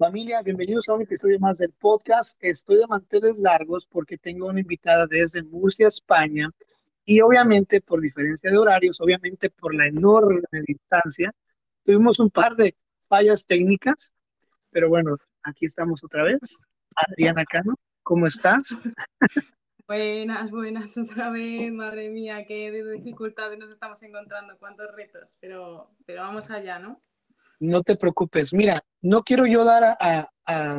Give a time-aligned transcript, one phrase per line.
[0.00, 2.42] Familia, bienvenidos a un episodio más del podcast.
[2.42, 6.48] Estoy de manteles largos porque tengo una invitada desde Murcia, España,
[7.04, 11.34] y obviamente por diferencia de horarios, obviamente por la enorme distancia,
[11.84, 12.74] tuvimos un par de
[13.10, 14.14] fallas técnicas,
[14.72, 16.60] pero bueno, aquí estamos otra vez.
[16.96, 18.74] Adriana Cano, ¿cómo estás?
[19.86, 26.22] Buenas, buenas otra vez, madre mía, qué dificultades nos estamos encontrando, cuántos retos, pero, pero
[26.22, 27.02] vamos allá, ¿no?
[27.60, 28.52] No te preocupes.
[28.52, 30.28] Mira, no quiero yo dar a,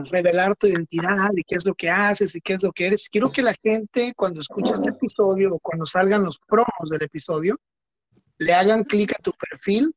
[0.10, 3.08] revelar tu identidad y qué es lo que haces y qué es lo que eres.
[3.08, 7.58] Quiero que la gente, cuando escuche este episodio o cuando salgan los promos del episodio,
[8.38, 9.96] le hagan clic a tu perfil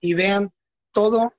[0.00, 0.50] y vean
[0.90, 1.32] todo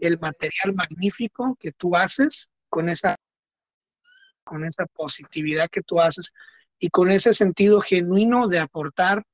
[0.00, 3.16] el material magnífico que tú haces con esa,
[4.42, 6.32] con esa positividad que tú haces
[6.78, 9.24] y con ese sentido genuino de aportar,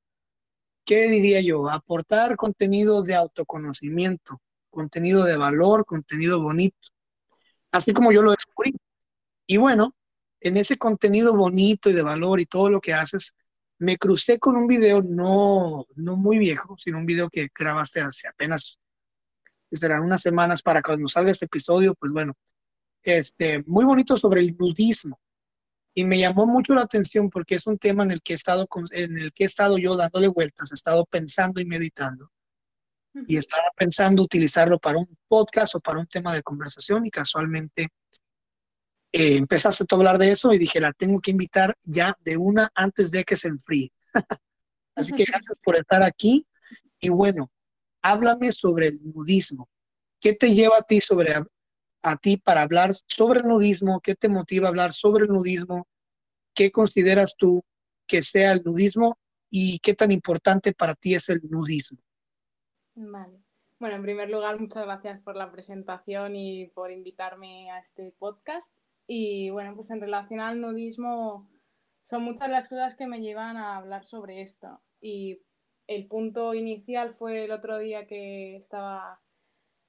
[0.83, 1.69] ¿qué diría yo?
[1.69, 4.41] Aportar contenido de autoconocimiento,
[4.75, 6.89] contenido de valor, contenido bonito,
[7.71, 8.75] así como yo lo descubrí.
[9.47, 9.95] Y bueno,
[10.41, 13.33] en ese contenido bonito y de valor y todo lo que haces,
[13.79, 18.27] me crucé con un video no, no muy viejo, sino un video que grabaste hace
[18.27, 18.79] apenas,
[19.71, 22.33] serán unas semanas para cuando salga este episodio, pues bueno,
[23.03, 25.19] este, muy bonito sobre el nudismo.
[25.97, 28.67] Y me llamó mucho la atención porque es un tema en el que he estado,
[28.91, 32.29] en el que he estado yo dándole vueltas, he estado pensando y meditando
[33.27, 37.89] y estaba pensando utilizarlo para un podcast o para un tema de conversación y casualmente
[39.11, 42.71] eh, empezaste a hablar de eso y dije, la tengo que invitar ya de una
[42.75, 43.91] antes de que se enfríe.
[44.95, 46.45] Así que gracias por estar aquí
[46.99, 47.51] y bueno,
[48.01, 49.69] háblame sobre el nudismo.
[50.19, 51.33] ¿Qué te lleva a ti sobre
[52.01, 53.99] a ti para hablar sobre el nudismo?
[54.01, 55.87] ¿Qué te motiva a hablar sobre el nudismo?
[56.53, 57.63] ¿Qué consideras tú
[58.07, 59.17] que sea el nudismo
[59.49, 61.99] y qué tan importante para ti es el nudismo?
[62.95, 63.39] Vale.
[63.77, 68.65] Bueno, en primer lugar, muchas gracias por la presentación y por invitarme a este podcast.
[69.05, 71.49] Y bueno, pues en relación al nudismo,
[72.03, 74.79] son muchas las cosas que me llevan a hablar sobre esto.
[75.01, 75.41] Y
[75.87, 79.19] el punto inicial fue el otro día que estaba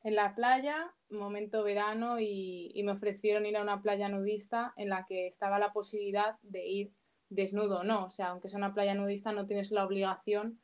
[0.03, 5.07] en la playa, momento verano, y, me ofrecieron ir a una playa nudista en la
[5.07, 6.93] que estaba la posibilidad de ir
[7.29, 8.07] desnudo no.
[8.07, 10.61] O sea, aunque sea una playa nudista, no tienes la obligación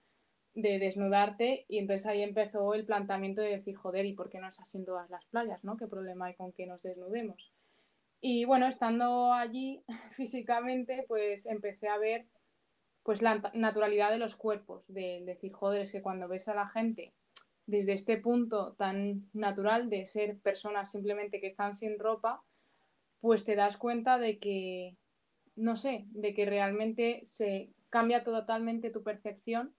[0.54, 4.48] de desnudarte y entonces ahí empezó el planteamiento de decir, joder, ¿y por qué no
[4.48, 5.64] es así en todas las playas?
[5.64, 5.76] ¿no?
[5.76, 7.52] ¿Qué problema hay con que nos desnudemos?
[8.20, 12.26] Y bueno, estando allí físicamente, pues empecé a ver
[13.02, 16.68] pues la naturalidad de los cuerpos, de, decir, joder, es que cuando ves a la
[16.68, 17.12] gente
[17.66, 22.44] desde este punto tan natural de ser personas simplemente que están sin ropa,
[23.20, 24.96] pues te das cuenta de que,
[25.56, 29.74] no sé, de que realmente se cambia totalmente tu percepción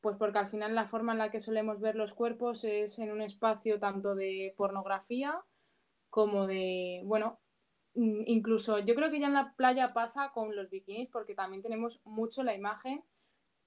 [0.00, 3.10] pues porque al final la forma en la que solemos ver los cuerpos es en
[3.10, 5.40] un espacio tanto de pornografía
[6.10, 7.40] como de, bueno,
[7.94, 11.62] mm, incluso yo creo que ya en la playa pasa con los bikinis porque también
[11.62, 13.02] tenemos mucho la imagen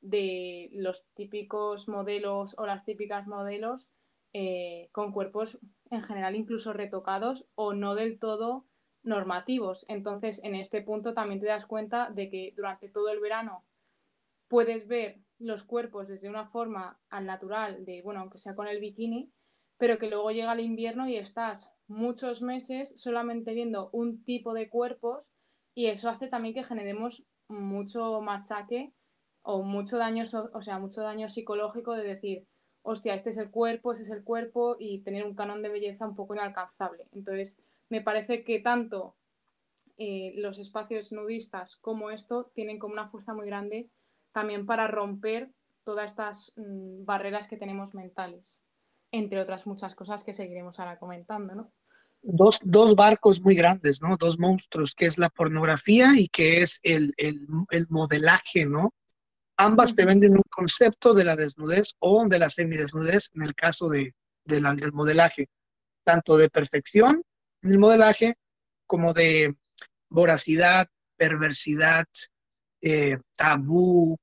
[0.02, 3.88] de los típicos modelos o las típicas modelos
[4.34, 5.60] eh, con cuerpos
[5.90, 8.66] en general incluso retocados o no del todo
[9.04, 9.86] normativos.
[9.90, 13.66] Entonces, en este punto también te das cuenta de que durante todo el verano
[14.48, 18.80] puedes ver los cuerpos desde una forma al natural, de, bueno, aunque sea con el
[18.80, 19.32] bikini,
[19.78, 24.70] pero que luego llega el invierno y estás muchos meses solamente viendo un tipo de
[24.70, 25.24] cuerpos
[25.74, 28.94] y eso hace también que generemos mucho machaque
[29.42, 32.48] o mucho daño, o sea, mucho daño psicológico de decir,
[32.84, 36.06] hostia, este es el cuerpo, ese es el cuerpo y tener un canon de belleza
[36.06, 37.08] un poco inalcanzable.
[37.12, 39.16] Entonces, me parece que tanto
[39.98, 43.90] eh, los espacios nudistas como esto tienen como una fuerza muy grande
[44.32, 45.50] también para romper
[45.84, 48.62] todas estas mm, barreras que tenemos mentales,
[49.12, 51.72] entre otras muchas cosas que seguiremos ahora comentando, ¿no?
[52.24, 54.16] Dos, dos, barcos muy grandes, ¿no?
[54.16, 58.94] Dos monstruos, que es la pornografía y que es el, el, el modelaje, ¿no?
[59.58, 63.90] Ambas te venden un concepto de la desnudez o de la semidesnudez en el caso
[63.90, 64.14] de,
[64.46, 65.50] de la, del modelaje,
[66.04, 67.24] tanto de perfección
[67.62, 68.38] en el modelaje
[68.88, 69.56] como de
[70.10, 72.06] voracidad, perversidad,
[72.82, 74.18] eh, tabú,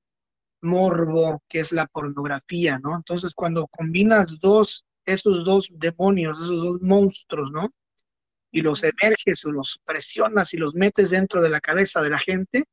[0.61, 2.97] morbo, que es la pornografía, ¿no?
[2.97, 7.73] Entonces, cuando combinas dos esos dos demonios, esos dos monstruos, ¿no?
[8.51, 12.19] Y los emerges o los presionas y los metes dentro de la cabeza de la
[12.19, 12.65] gente,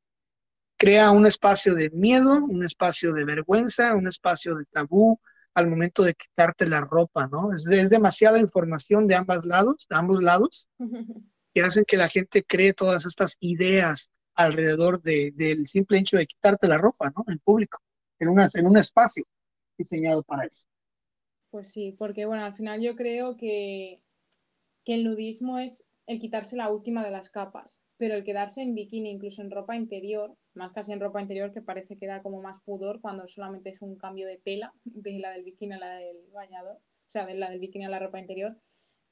[0.76, 5.18] crea un espacio de miedo, un espacio de vergüenza, un espacio de tabú
[5.54, 7.54] al momento de quitarte la ropa, ¿no?
[7.56, 10.68] Es, demasiada información de ambos lados, de ambos lados,
[11.54, 16.68] que hacen que la gente cree todas estas ideas alrededor del simple hecho de quitarte
[16.68, 17.24] la ropa, ¿no?
[17.26, 17.78] En público,
[18.18, 19.24] en, una, en un espacio
[19.76, 20.66] diseñado para eso.
[21.50, 24.02] Pues sí, porque bueno, al final yo creo que,
[24.84, 28.74] que el nudismo es el quitarse la última de las capas, pero el quedarse en
[28.74, 32.42] bikini, incluso en ropa interior, más casi en ropa interior, que parece que da como
[32.42, 35.96] más pudor cuando solamente es un cambio de tela, de la del bikini a la
[35.96, 38.56] del bañador, o sea, de la del bikini a la ropa interior,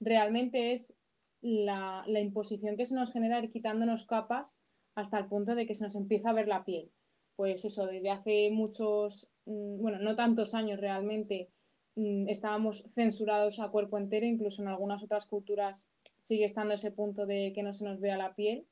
[0.00, 0.96] realmente es
[1.40, 4.58] la, la imposición que se nos genera ir quitándonos capas
[4.94, 6.90] hasta el punto de que se nos empieza a ver la piel.
[7.36, 11.50] Pues eso, desde hace muchos, mm, bueno, no tantos años realmente,
[11.96, 15.88] mm, estábamos censurados a cuerpo entero, incluso en algunas otras culturas
[16.20, 18.66] sigue estando ese punto de que no se nos vea la piel.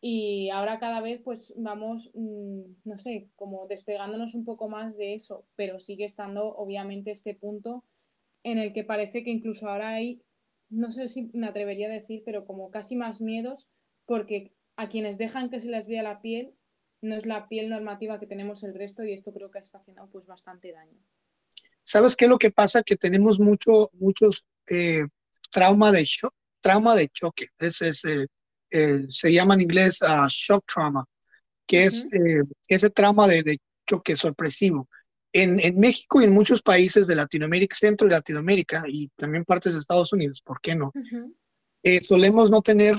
[0.00, 5.14] Y ahora cada vez pues vamos, mm, no sé, como despegándonos un poco más de
[5.14, 7.84] eso, pero sigue estando obviamente este punto
[8.44, 10.22] en el que parece que incluso ahora hay,
[10.70, 13.68] no sé si me atrevería a decir, pero como casi más miedos
[14.06, 16.54] porque a quienes dejan que se les vea la piel
[17.02, 20.08] no es la piel normativa que tenemos el resto y esto creo que está haciendo
[20.10, 20.98] pues bastante daño.
[21.84, 22.82] ¿Sabes qué es lo que pasa?
[22.82, 25.04] Que tenemos mucho, muchos eh,
[25.50, 27.48] trauma de shock, trauma de choque.
[27.58, 28.26] Es, es eh,
[28.70, 31.04] eh, se llama en inglés uh, shock trauma,
[31.66, 34.88] que es eh, ese trauma de, choque sorpresivo.
[35.32, 39.72] En, en, México y en muchos países de Latinoamérica, Centro y Latinoamérica, y también partes
[39.72, 40.92] de Estados Unidos, ¿por qué no?
[42.02, 42.98] solemos no tener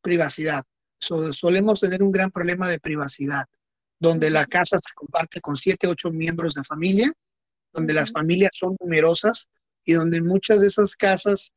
[0.00, 0.64] privacidad,
[1.00, 3.46] solemos tener un gran problema de privacidad,
[3.98, 7.12] donde la casa se comparte con siete, ocho miembros de familia,
[7.72, 9.48] donde las familias son numerosas
[9.84, 11.52] y donde muchas de esas casas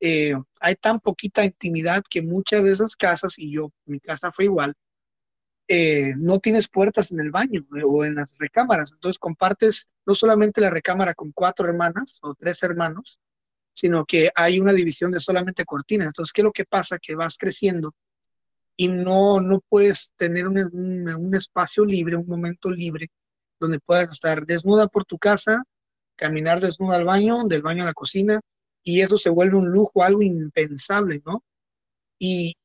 [0.00, 4.46] eh, hay tan poquita intimidad que muchas de esas casas, y yo, mi casa fue
[4.46, 4.74] igual,
[5.70, 8.92] eh, no tienes puertas en el baño eh, o en las recámaras.
[8.92, 13.20] Entonces compartes no solamente la recámara con cuatro hermanas o tres hermanos,
[13.74, 16.08] sino que hay una división de solamente cortinas.
[16.08, 16.98] Entonces, ¿qué es lo que pasa?
[16.98, 17.94] Que vas creciendo
[18.80, 23.08] y no, no puedes tener un, un espacio libre, un momento libre,
[23.58, 25.64] donde puedas estar desnuda por tu casa,
[26.14, 28.40] caminar desnuda al baño, del baño a la cocina,
[28.84, 31.42] y eso se vuelve un lujo, algo impensable, ¿no?
[32.20, 32.56] Y,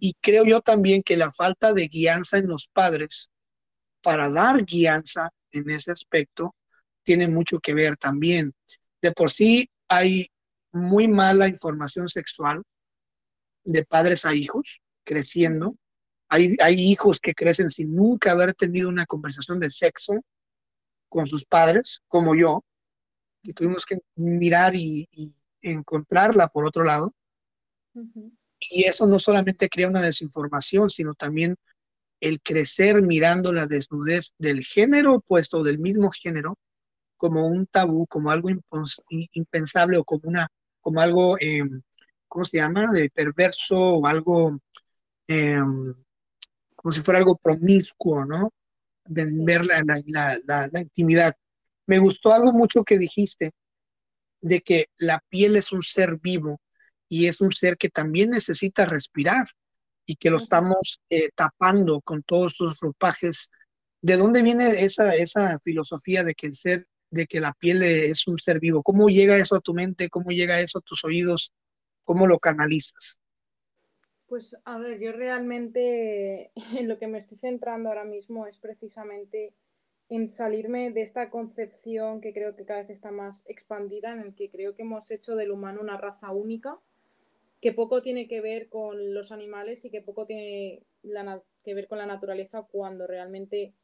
[0.00, 3.30] y creo yo también que la falta de guianza en los padres
[4.02, 6.56] para dar guianza en ese aspecto
[7.04, 8.52] tiene mucho que ver también.
[9.00, 10.26] De por sí hay
[10.72, 12.64] muy mala información sexual
[13.62, 15.76] de padres a hijos creciendo.
[16.28, 20.14] Hay, hay hijos que crecen sin nunca haber tenido una conversación de sexo
[21.08, 22.64] con sus padres, como yo,
[23.42, 25.08] y tuvimos que mirar y,
[25.64, 27.14] encontrarla por otro lado.
[28.58, 31.54] Y eso no solamente crea una desinformación, sino también
[32.20, 36.58] el crecer mirando la desnudez del género opuesto, del mismo género,
[37.16, 38.48] como un tabú, como algo
[39.08, 40.48] impensable o como, una,
[40.80, 41.82] como algo, em,
[42.26, 44.58] ¿cómo se llama?, de perverso o algo,
[45.32, 45.94] em,
[46.76, 48.52] como si fuera algo promiscuo, ¿no?
[49.04, 51.34] De ver la, la intimidad.
[51.86, 53.52] Me gustó algo mucho que dijiste,
[54.42, 56.60] de que la piel es un ser vivo
[57.08, 59.46] y es un ser que también necesita respirar
[60.04, 63.50] y que lo estamos eh, tapando con todos estos ropajes.
[64.02, 68.26] ¿De dónde viene esa, esa filosofía de que el ser, de que la piel es
[68.26, 68.82] un ser vivo?
[68.82, 70.10] ¿Cómo llega eso a tu mente?
[70.10, 71.52] ¿Cómo llega eso a tus oídos?
[72.04, 73.21] ¿Cómo lo canalizas?
[74.32, 79.52] Pues a ver, yo realmente en lo que me estoy centrando ahora mismo es precisamente
[80.08, 84.34] en salirme de esta concepción que creo que cada vez está más expandida, en el
[84.34, 86.78] que creo que hemos hecho del humano una raza única,
[87.60, 90.80] que poco tiene que ver con los animales y que poco tiene
[91.62, 93.74] que ver con la naturaleza, cuando realmente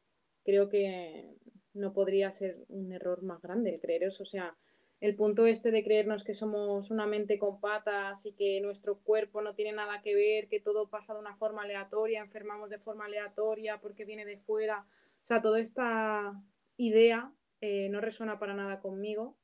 [0.43, 1.29] creo que
[1.75, 4.23] no podría ser un error más grande el creer eso.
[4.23, 4.57] O sea,
[5.01, 9.41] el punto este de creernos que somos una mente con patas y que nuestro cuerpo
[9.41, 13.05] no tiene nada que ver, que todo pasa de una forma aleatoria, enfermamos de forma
[13.05, 14.85] aleatoria porque viene de fuera
[15.23, 16.33] o sea, toda esta
[16.77, 19.37] idea eh, no resuena para nada conmigo.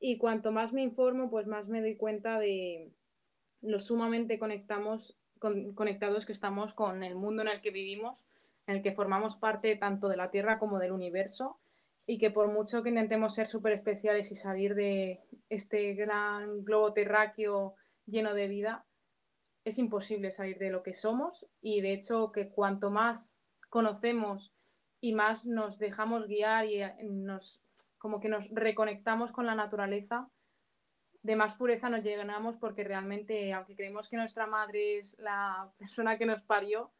[0.00, 2.92] Y cuanto más me informo, pues más me doy cuenta de
[3.60, 8.24] lo sumamente conectamos, conectados que estamos con el mundo en el que vivimos,
[8.66, 11.60] en el que formamos parte tanto de la Tierra como del universo
[12.06, 16.92] y que por mucho que intentemos ser súper especiales y salir de este gran globo
[16.92, 18.84] terráqueo lleno de vida,
[19.64, 21.46] es imposible salir de lo que somos.
[21.60, 24.52] Y de hecho que cuanto más conocemos
[25.00, 27.60] y más nos dejamos guiar y eh, nos
[27.98, 30.28] como que nos reconectamos con la naturaleza,
[31.22, 36.18] de más pureza nos llenamos porque realmente, aunque creemos que nuestra madre es la persona
[36.18, 36.92] que nos parió,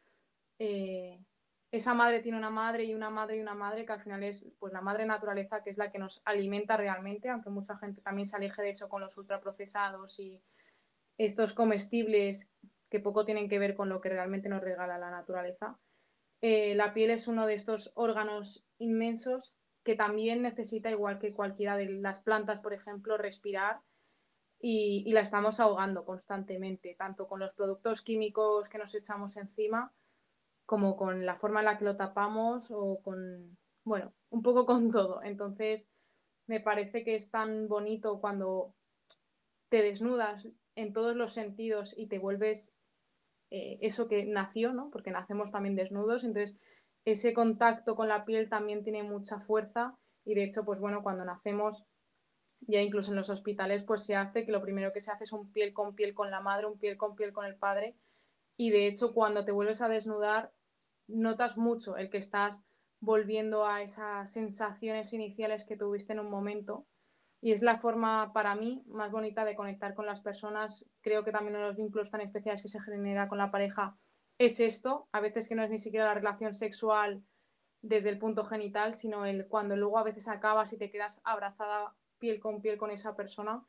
[0.61, 1.19] eh,
[1.73, 4.47] esa madre tiene una madre y una madre y una madre que al final es
[4.59, 8.27] pues la madre naturaleza que es la que nos alimenta realmente, aunque mucha gente también
[8.27, 10.43] se aleje de eso con los ultraprocesados y
[11.17, 12.53] estos comestibles
[12.91, 15.79] que poco tienen que ver con lo que realmente nos regala la naturaleza.
[16.43, 21.79] Eh, la piel es uno de estos órganos inmensos que también necesita, igual que cualquiera
[21.79, 23.81] de las plantas, por ejemplo, respirar
[24.61, 29.91] y, y la estamos ahogando constantemente, tanto con los productos químicos que nos echamos encima
[30.67, 34.91] como con la forma en la que lo tapamos o con, bueno, un poco con
[34.91, 35.23] todo.
[35.23, 35.89] Entonces,
[36.47, 38.75] me parece que es tan bonito cuando
[39.69, 42.75] te desnudas en todos los sentidos y te vuelves
[43.51, 44.91] eh, eso que nació, ¿no?
[44.91, 46.57] Porque nacemos también desnudos, entonces
[47.05, 51.25] ese contacto con la piel también tiene mucha fuerza y de hecho, pues bueno, cuando
[51.25, 51.85] nacemos,
[52.61, 55.33] ya incluso en los hospitales, pues se hace que lo primero que se hace es
[55.33, 57.97] un piel con piel con la madre, un piel con piel con el padre
[58.57, 60.53] y de hecho cuando te vuelves a desnudar
[61.09, 62.65] notas mucho el que estás
[63.01, 66.87] volviendo a esas sensaciones iniciales que tuviste en un momento
[67.41, 70.89] y es la forma para mí más bonita de conectar con las personas.
[71.01, 73.99] Creo que también uno de los vínculos tan especiales que se genera con la pareja
[74.39, 77.25] es esto, a veces que no es ni siquiera la relación sexual
[77.83, 81.97] desde el punto genital, sino el cuando luego a veces acabas y te quedas abrazada
[82.19, 83.65] piel con piel con esa persona,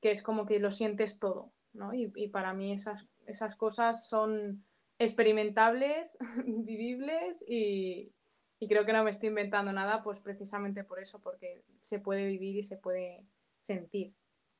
[0.00, 1.94] que es como que lo sientes todo, ¿no?
[1.94, 4.64] Y, y para mí esas, esas cosas son
[4.98, 6.16] experimentables,
[6.46, 8.12] vivibles y,
[8.58, 12.26] y creo que no me estoy inventando nada, pues precisamente por eso, porque se puede
[12.26, 13.26] vivir y se puede
[13.60, 14.14] sentir.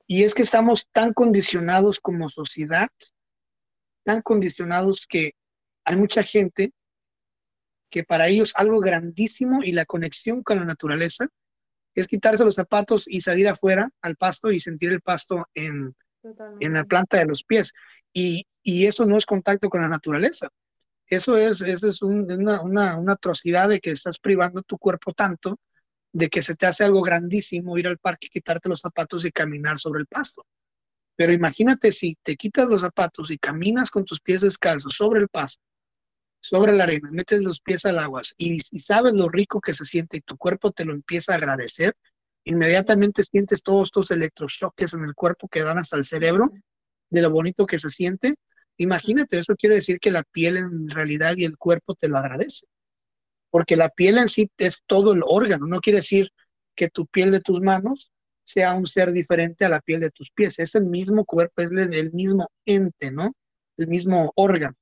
[0.07, 2.89] Y es que estamos tan condicionados como sociedad,
[4.05, 5.35] tan condicionados que
[5.85, 6.73] hay mucha gente
[7.91, 11.29] que para ellos algo grandísimo y la conexión con la naturaleza
[11.95, 15.95] es quitarse los zapatos y salir afuera al pasto y sentir el pasto en,
[16.61, 17.73] en la planta de los pies.
[18.13, 20.49] Y, y eso no es contacto con la naturaleza.
[21.07, 25.59] Eso es, eso es una, una, una, atrocidad de que estás privando tu cuerpo tanto
[26.13, 29.79] de que se te hace algo grandísimo ir al parque, quitarte los zapatos y caminar
[29.79, 30.47] sobre el pasto.
[31.17, 35.29] Pero imagínate si te quitas los zapatos y caminas con tus pies descalzos sobre el
[35.29, 35.63] pasto,
[36.41, 39.85] sobre la arena, metes los pies al agua y, y sabes lo rico que se
[39.85, 41.95] siente y tu cuerpo te lo empieza a agradecer,
[42.45, 46.51] inmediatamente sientes todos estos electrochoques en el cuerpo que dan hasta el cerebro
[47.11, 48.35] de lo bonito que se siente
[48.77, 52.67] Imagínate, eso quiere decir que la piel en realidad y el cuerpo te lo agradece.
[53.51, 56.31] Porque la piel en sí es todo el órgano, no quiere decir
[56.75, 60.31] que tu piel de tus manos sea un ser diferente a la piel de tus
[60.33, 60.59] pies.
[60.59, 63.33] Es el mismo cuerpo, es el, mismo ente, ¿no?
[63.77, 64.75] El mismo órgano.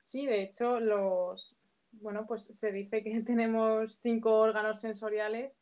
[0.00, 1.56] Sí, de hecho, los,
[1.90, 5.58] bueno, pues se dice que tenemos cinco órganos sensoriales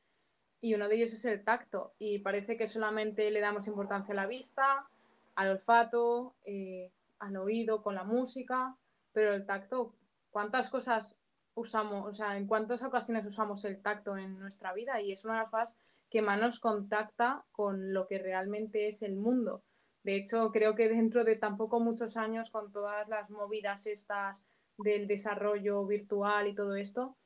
[0.61, 1.95] y uno de ellos es el tacto.
[1.99, 4.87] Y parece que solamente le damos importancia a la vista,
[5.35, 8.77] al olfato, eh, al oído, con la música,
[9.13, 9.95] pero el tacto,
[10.31, 11.19] ¿cuántas cosas
[11.55, 15.01] usamos, o sea, en cuántas ocasiones usamos el tacto en nuestra vida?
[15.01, 15.69] Y es una de las cosas
[16.11, 19.63] que más nos contacta con lo que realmente es el mundo.
[20.03, 24.37] De hecho, creo que dentro de tampoco muchos años, con todas las movidas estas
[24.79, 27.17] del desarrollo virtual y todo esto,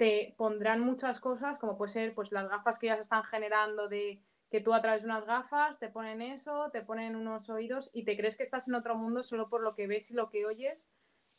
[0.00, 3.86] te pondrán muchas cosas, como puede ser pues las gafas que ya se están generando
[3.86, 7.90] de que tú a través de unas gafas te ponen eso, te ponen unos oídos
[7.92, 10.30] y te crees que estás en otro mundo solo por lo que ves y lo
[10.30, 10.82] que oyes.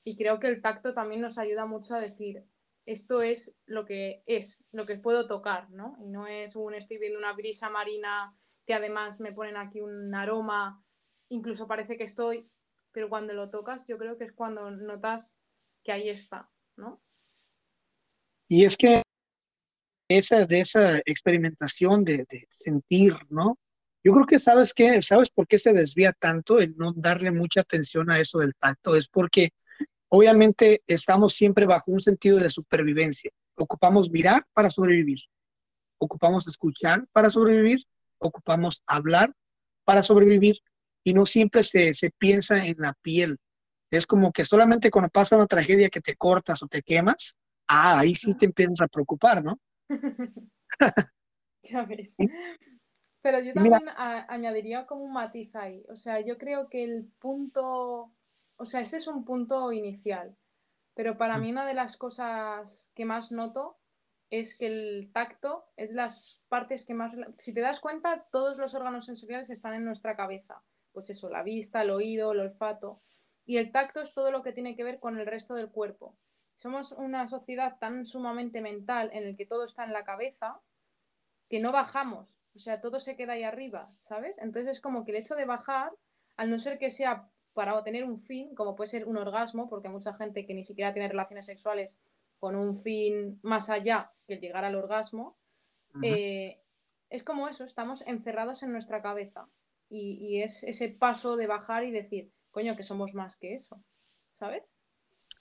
[0.03, 2.45] Y creo que el tacto también nos ayuda mucho a decir,
[2.85, 5.97] esto es lo que es, lo que puedo tocar, ¿no?
[5.99, 8.37] Y no es un estoy viendo una brisa marina
[8.67, 10.85] que además me ponen aquí un aroma,
[11.29, 12.45] incluso parece que estoy,
[12.91, 15.39] pero cuando lo tocas yo creo que es cuando notas
[15.83, 17.01] que ahí está, ¿no?
[18.51, 19.01] Y es que
[20.09, 23.57] esa, de esa experimentación de, de, sentir, ¿no?
[24.03, 27.61] Yo creo que sabes qué, sabes por qué se desvía tanto el no darle mucha
[27.61, 29.51] atención a eso del tacto, es porque
[30.09, 33.31] obviamente estamos siempre bajo un sentido de supervivencia.
[33.55, 35.19] Ocupamos mirar para sobrevivir,
[35.97, 37.85] ocupamos escuchar para sobrevivir,
[38.17, 39.33] ocupamos hablar
[39.85, 40.59] para sobrevivir
[41.05, 43.37] y no siempre se, se piensa en la piel.
[43.89, 47.37] Es como que solamente cuando pasa una tragedia que te cortas o te quemas,
[47.71, 49.59] ah, ahí sí te empiezas a preocupar, ¿no?
[51.63, 52.15] ya ves.
[53.21, 55.85] Pero yo también añadiría como un matiz ahí.
[55.89, 58.11] O sea, yo creo que el punto,
[58.57, 60.35] o sea, ese es un punto inicial.
[60.95, 63.77] Pero para mí una de las cosas que más noto
[64.29, 68.73] es que el tacto es las partes que más, si te das cuenta, todos los
[68.73, 70.61] órganos sensoriales están en nuestra cabeza.
[70.91, 73.01] Pues eso, la vista, el oído, el olfato.
[73.45, 76.17] Y el tacto es todo lo que tiene que ver con el resto del cuerpo
[76.61, 80.61] somos una sociedad tan sumamente mental en el que todo está en la cabeza,
[81.49, 84.37] que no bajamos, o sea, todo se queda ahí arriba, ¿sabes?
[84.37, 85.91] Entonces es como que el hecho de bajar,
[86.37, 89.87] al no ser que sea para tener un fin, como puede ser un orgasmo, porque
[89.87, 91.97] hay mucha gente que ni siquiera tiene relaciones sexuales
[92.37, 95.39] con un fin más allá que el llegar al orgasmo,
[96.03, 96.61] eh,
[97.09, 99.49] es como eso, estamos encerrados en nuestra cabeza
[99.89, 103.83] y, es ese paso de bajar y decir, coño, que somos más que eso,
[104.37, 104.63] ¿sabes?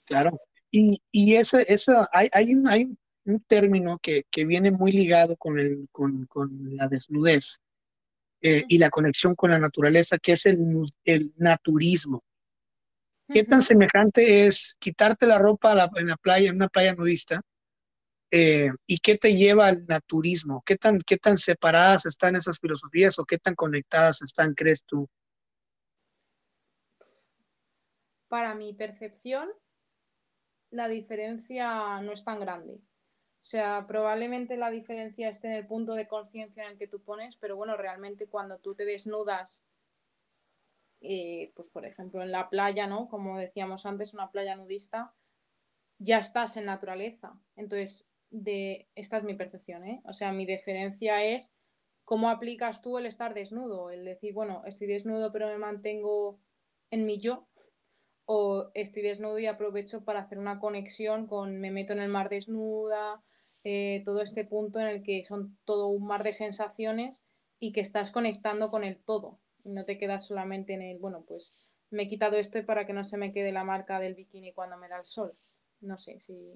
[0.05, 0.31] Claro,
[0.71, 1.65] y, y ese,
[2.11, 6.75] hay, hay, un, hay un término que, que viene muy ligado con, el, con, con
[6.75, 7.59] la desnudez
[8.41, 10.59] eh, y la conexión con la naturaleza, que es el,
[11.03, 12.23] el naturismo.
[13.27, 17.41] ¿Qué tan semejante es quitarte la ropa en la playa, en una playa nudista?
[18.29, 20.63] Eh, ¿Y qué te lleva al naturismo?
[20.65, 25.07] ¿Qué tan, ¿Qué tan separadas están esas filosofías o qué tan conectadas están, crees tú?
[28.27, 29.49] Para mi percepción,
[30.71, 32.73] la diferencia no es tan grande.
[32.73, 37.01] O sea, probablemente la diferencia esté en el punto de conciencia en el que tú
[37.01, 39.61] pones, pero bueno, realmente cuando tú te desnudas,
[41.01, 43.09] eh, pues por ejemplo en la playa, ¿no?
[43.09, 45.13] Como decíamos antes, una playa nudista,
[45.97, 47.33] ya estás en naturaleza.
[47.55, 50.01] Entonces, de, esta es mi percepción, ¿eh?
[50.05, 51.51] O sea, mi diferencia es
[52.05, 56.39] cómo aplicas tú el estar desnudo, el decir, bueno, estoy desnudo pero me mantengo
[56.91, 57.47] en mi yo,
[58.33, 62.29] o estoy desnudo y aprovecho para hacer una conexión con me meto en el mar
[62.29, 63.21] desnuda,
[63.65, 67.25] eh, todo este punto en el que son todo un mar de sensaciones
[67.59, 69.41] y que estás conectando con el todo.
[69.65, 73.03] No te quedas solamente en el, bueno, pues me he quitado este para que no
[73.03, 75.33] se me quede la marca del bikini cuando me da el sol.
[75.81, 76.53] No sé si.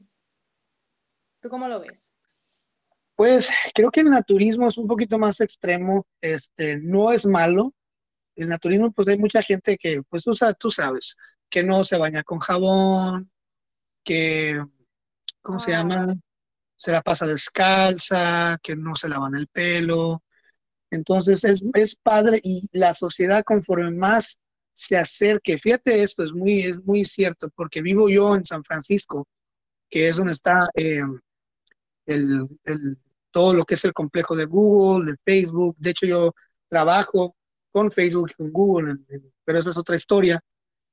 [1.41, 2.13] ¿Tú cómo lo ves?
[3.15, 7.73] Pues creo que el naturismo es un poquito más extremo, este, no es malo.
[8.33, 11.15] El naturismo, pues hay mucha gente que, pues usa, tú sabes,
[11.55, 13.31] que no se baña con jabón,
[14.03, 14.61] que,
[15.41, 15.77] ¿cómo se ah.
[15.77, 16.13] llama?
[16.75, 20.21] Se la pasa descalza, que no se lavan el pelo.
[20.91, 24.37] Entonces es, es padre y la sociedad conforme más
[24.73, 29.25] se acerque, fíjate esto, es muy, es muy cierto, porque vivo yo en San Francisco,
[29.89, 30.99] que es donde está eh,
[32.05, 32.97] el, el,
[33.31, 35.77] todo lo que es el complejo de Google, de Facebook.
[35.79, 36.35] De hecho, yo
[36.67, 37.33] trabajo
[37.71, 38.97] con Facebook y con Google,
[39.45, 40.43] pero eso es otra historia.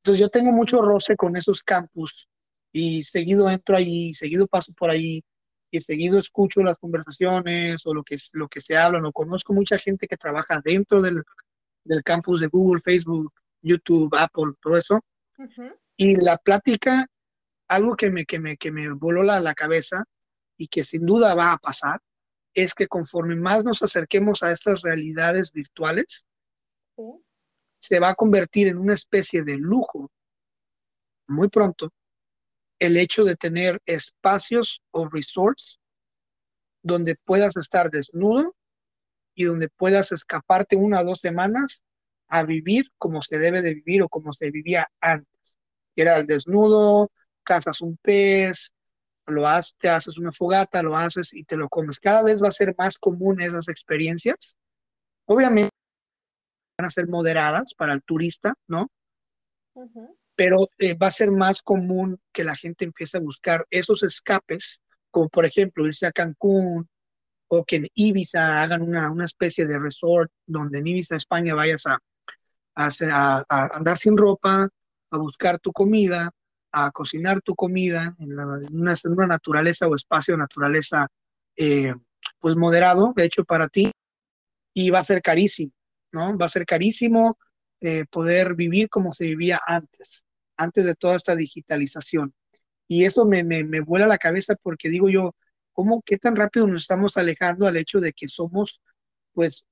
[0.03, 2.29] Entonces yo tengo mucho roce con esos campus
[2.73, 5.23] y seguido entro ahí, seguido paso por ahí
[5.71, 9.01] y seguido escucho las conversaciones o lo que, lo que se habla.
[9.01, 11.23] No conozco mucha gente que trabaja dentro del,
[11.85, 15.01] del campus de Google, Facebook, YouTube, Apple, todo eso.
[15.97, 17.07] Y la plática,
[17.69, 20.05] algo que me, que me, que me voló la, la cabeza
[20.57, 22.01] y que sin duda va a pasar,
[22.55, 26.27] es que conforme más nos acerquemos a estas realidades virtuales,
[27.83, 30.11] se va a convertir en una especie de lujo
[31.27, 31.93] muy pronto
[32.79, 35.81] el hecho de tener espacios o resorts
[36.83, 38.55] donde puedas estar desnudo
[39.35, 41.83] y donde puedas escaparte una o dos semanas
[42.29, 45.59] a vivir como se debe de vivir o como se vivía antes.
[45.97, 47.11] Era desnudo,
[47.43, 48.73] cazas un pez,
[49.27, 51.99] lo haces, te haces una fogata, lo haces y te lo comes.
[51.99, 54.57] Cada vez va a ser más común esas experiencias.
[55.27, 55.82] Obviamente
[56.83, 58.91] van a ser moderadas para el turista, ¿no?
[60.35, 64.83] Pero eh, va a ser más común que la gente empiece a buscar esos escapes,
[65.11, 66.89] como por ejemplo irse a Cancún
[67.49, 71.87] o que en Ibiza hagan una, una especie de resort donde en Ibiza, España, vayas
[71.87, 71.99] a,
[72.75, 74.69] a, a, andar sin ropa,
[75.11, 76.31] a buscar tu comida,
[76.73, 81.07] a cocinar tu comida en, una, en una, naturaleza o espacio de naturaleza
[81.55, 81.95] eh,
[82.41, 83.93] pues moderado, hecho para ti,
[84.75, 85.73] y va a ser carísimo.
[86.13, 86.37] ¿No?
[86.37, 87.39] Va a ser carísimo
[87.81, 90.25] eh, poder vivir como se vivía antes,
[90.57, 92.35] antes de toda esta digitalización.
[92.89, 95.35] Y eso me, me, me vuela la cabeza porque digo yo,
[95.73, 98.83] ¿cómo, qué tan rápido nos estamos alejando al hecho de que somos,
[99.33, 99.65] pues,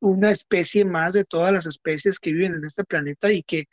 [0.00, 3.66] una especie más de todas las especies que viven en este planeta y que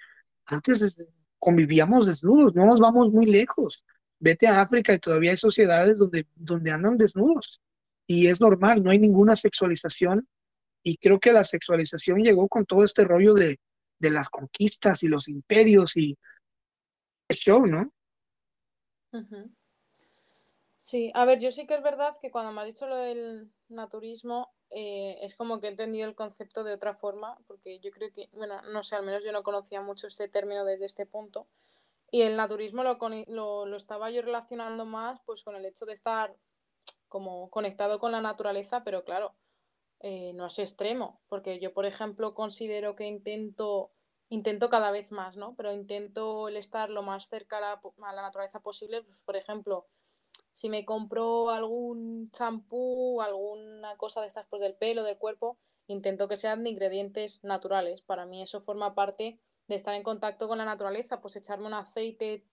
[0.46, 0.96] antes
[1.40, 3.86] convivíamos desnudos, no nos vamos muy lejos.
[4.20, 7.62] Vete a África y todavía hay sociedades donde, donde andan desnudos
[8.06, 10.28] y es normal, no hay ninguna sexualización
[10.84, 13.60] y creo que la sexualización llegó con todo este rollo de,
[14.00, 16.18] de las conquistas y los imperios y
[17.28, 17.94] el show, ¿no?
[20.76, 23.52] Sí, a ver, yo sí que es verdad que cuando me ha dicho lo del
[23.68, 28.12] naturismo, eh, es como que he entendido el concepto de otra forma, porque yo creo
[28.14, 31.48] que, bueno, no sé, al menos yo no conocía mucho este término desde este punto.
[32.12, 35.94] Y el naturismo lo, lo, lo estaba yo relacionando más pues con el hecho de
[35.94, 36.36] estar
[37.08, 39.36] como conectado con la naturaleza, pero claro,
[40.02, 43.92] eh, no es extremo, porque yo, por ejemplo, considero que intento,
[44.30, 45.56] intento cada vez más, ¿no?
[45.56, 47.80] Pero intento el estar lo más cerca a
[48.14, 49.88] la, naturaleza posible, pues, por ejemplo,
[50.54, 55.58] si me compro algún champú, alguna cosa de estas pues del pelo, del cuerpo,
[55.88, 58.02] intento que sean de ingredientes naturales.
[58.02, 61.74] Para mí eso forma parte de estar en contacto con la naturaleza, pues echarme un
[61.74, 62.46] aceite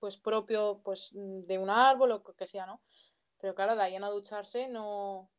[0.00, 2.80] pues propio pues de un árbol o que sea, ¿no?
[3.40, 5.30] Pero claro, de ahí a no ducharse no,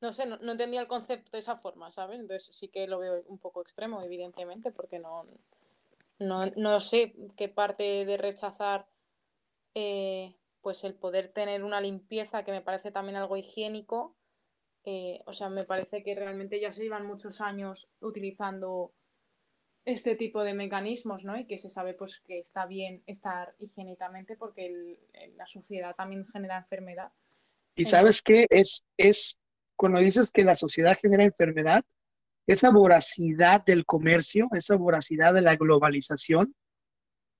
[0.00, 2.20] no sé, no, entendía el concepto de esa forma, ¿sabes?
[2.20, 5.26] Entonces sí que lo veo un poco extremo, evidentemente, porque no,
[6.18, 8.86] no, sé qué parte de rechazar
[9.74, 14.14] eh, pues el poder tener una limpieza que me parece también algo higiénico.
[14.84, 18.92] Eh, o sea, me parece que realmente ya se llevan muchos años utilizando
[19.84, 21.38] este tipo de mecanismos, ¿no?
[21.38, 25.00] Y que se sabe pues que está bien estar higiénicamente porque
[25.36, 27.10] la suciedad también genera enfermedad.
[27.74, 29.38] Y sabes qué es, es
[29.78, 31.84] cuando dices que la sociedad genera enfermedad,
[32.48, 36.54] esa voracidad del comercio, esa voracidad de la globalización,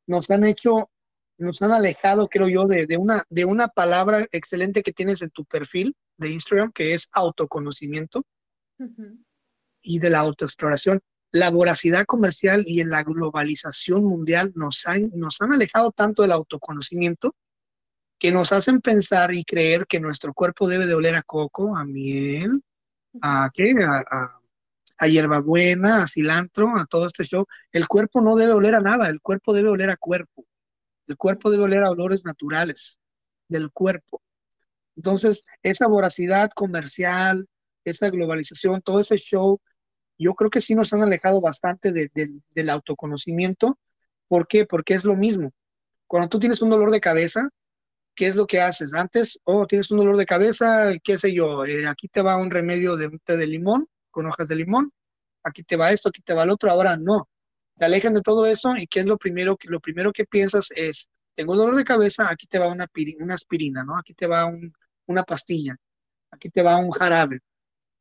[0.07, 0.89] nos han hecho,
[1.37, 5.45] nos han alejado, creo yo, de, una, de una palabra excelente que tienes en tu
[5.45, 8.25] perfil de Instagram, que es autoconocimiento
[9.83, 11.01] y de la autoexploración.
[11.33, 16.33] La voracidad comercial y en la globalización mundial nos han, nos han alejado tanto del
[16.33, 17.35] autoconocimiento
[18.19, 21.85] que nos hacen pensar y creer que nuestro cuerpo debe de oler a coco, a
[21.85, 22.63] miel,
[23.23, 24.41] a qué, a,
[24.99, 27.47] a, hierbabuena, a cilantro, a todo este show.
[27.73, 30.45] El cuerpo no debe oler a nada, el cuerpo debe oler a cuerpo.
[31.07, 32.99] El cuerpo debe oler a olores naturales
[33.49, 34.21] del cuerpo.
[34.97, 37.49] Entonces, esa voracidad comercial,
[37.85, 39.61] esa globalización, todo ese show,
[40.19, 43.79] yo creo que sí nos han alejado bastante del autoconocimiento.
[44.27, 44.67] ¿Por qué?
[44.67, 45.53] Porque es lo mismo.
[46.09, 47.49] Cuando tú tienes un dolor de cabeza,
[48.19, 48.93] ¿qué es lo que haces?
[48.95, 52.51] Antes, oh, tienes un dolor de cabeza, qué sé yo, eh, aquí te va un
[52.51, 54.93] remedio de té de limón, con hojas de limón,
[55.45, 57.29] aquí te va esto, aquí te va el otro, ahora no.
[57.79, 60.73] Te alejan de todo eso y ¿qué es lo primero que, lo primero que piensas
[60.75, 62.89] es, tengo dolor de cabeza, aquí te va una,
[63.21, 63.97] una aspirina, ¿no?
[63.97, 64.51] Aquí te va
[65.07, 65.77] una pastilla,
[66.33, 67.39] aquí te va un jarabe.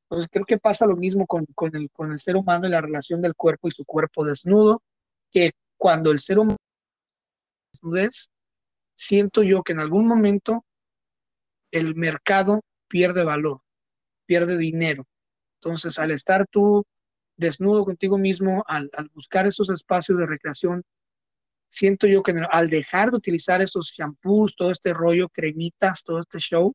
[0.10, 2.82] Entonces creo que pasa lo mismo con, con, el, con el ser humano y la
[2.82, 4.82] relación del cuerpo y su cuerpo desnudo,
[5.30, 6.58] que cuando el ser humano
[7.72, 8.32] desnudez,
[8.98, 10.66] siento yo que en algún momento
[11.72, 13.62] el mercado pierde valor,
[14.26, 15.06] pierde dinero.
[15.62, 16.84] Entonces, al estar tú
[17.36, 20.84] desnudo contigo mismo, al, buscar esos espacios de recreación,
[21.70, 26.40] siento yo que al dejar de utilizar estos shampoos, todo este rollo, cremitas, todo este
[26.40, 26.74] show,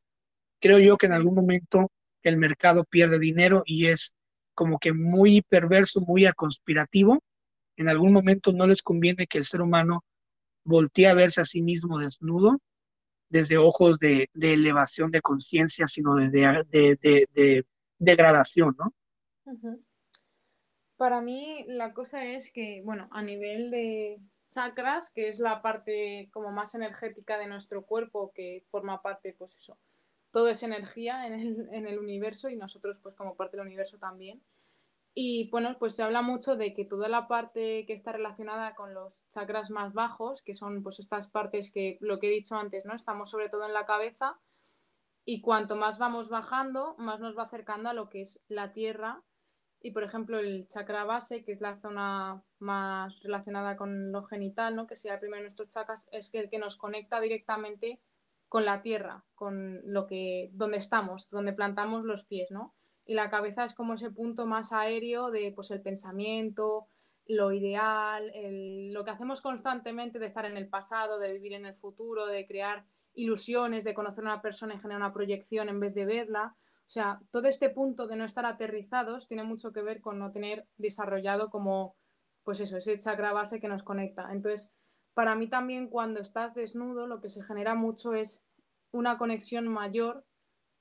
[0.61, 1.91] creo yo que en algún momento
[2.23, 4.15] el mercado pierde dinero y es
[4.55, 7.19] como que muy perverso, muy conspirativo.
[7.77, 10.05] En algún momento no les conviene que el ser humano
[10.65, 12.61] voltea a verse a sí mismo desnudo
[13.29, 16.29] desde ojos de, elevación de conciencia, sino de,
[16.71, 17.67] de,
[17.99, 18.93] degradación, ¿no?
[20.97, 26.29] Para mí la cosa es que, bueno, a nivel de chakras, que es la parte
[26.33, 29.79] como más energética de nuestro cuerpo, que forma parte, pues eso,
[30.31, 33.99] todo es energía en el, en el universo y nosotros pues como parte del universo
[33.99, 34.43] también.
[35.15, 38.95] Y bueno, pues se habla mucho de que toda la parte que está relacionada con
[38.95, 42.87] los chakras más bajos, que son pues estas partes que lo que he dicho antes,
[42.87, 42.95] ¿no?
[42.95, 44.41] Estamos sobre todo en la cabeza
[45.25, 49.23] y cuanto más vamos bajando, más nos va acercando a lo que es la tierra.
[49.81, 54.77] Y por ejemplo, el chakra base, que es la zona más relacionada con lo genital,
[54.77, 54.87] ¿no?
[54.87, 58.01] Que sería el primero de nuestros chakras, es el que nos conecta directamente
[58.49, 62.75] con la tierra, con lo que donde estamos, donde plantamos los pies, ¿no?
[63.05, 66.87] Y la cabeza es como ese punto más aéreo de pues el pensamiento,
[67.27, 68.33] lo ideal,
[68.93, 72.47] lo que hacemos constantemente de estar en el pasado, de vivir en el futuro, de
[72.47, 72.85] crear
[73.15, 76.57] ilusiones, de conocer a una persona y generar una proyección en vez de verla.
[76.87, 80.33] O sea, todo este punto de no estar aterrizados tiene mucho que ver con no
[80.33, 81.97] tener desarrollado como,
[82.43, 84.29] pues eso, ese chakra base que nos conecta.
[84.33, 84.71] Entonces,
[85.15, 88.45] para mí también cuando estás desnudo, lo que se genera mucho es
[88.91, 90.25] una conexión mayor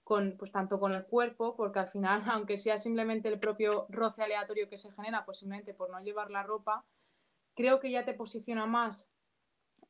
[0.04, 4.24] con, pues tanto con el cuerpo, porque al final, aunque sea simplemente el propio roce
[4.24, 6.86] aleatorio que se genera, pues simplemente por no llevar la ropa,
[7.56, 9.12] creo que ya te posiciona más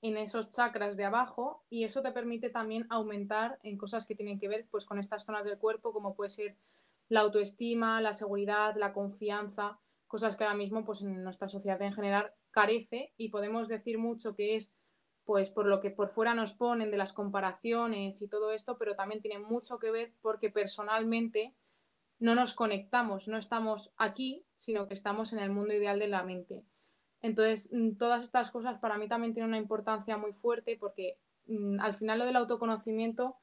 [0.02, 4.40] en esos chakras de abajo y eso te permite también aumentar en cosas que tienen
[4.40, 6.58] que ver pues con estas zonas del cuerpo, como puede ser
[7.08, 11.94] la autoestima, la seguridad, la confianza, cosas que ahora mismo pues en nuestra sociedad en
[11.94, 14.72] general carece y podemos decir mucho que es
[15.26, 18.96] pues por lo que por fuera nos ponen de las comparaciones y todo esto, pero
[18.96, 21.56] también tiene mucho que ver porque personalmente
[22.22, 26.24] no nos conectamos, no estamos aquí, sino que estamos en el mundo ideal de la
[26.24, 26.64] mente.
[27.22, 31.80] Entonces, mm, todas estas cosas para mí también tienen una importancia muy fuerte porque mm,
[31.80, 33.38] al final lo del autoconocimiento,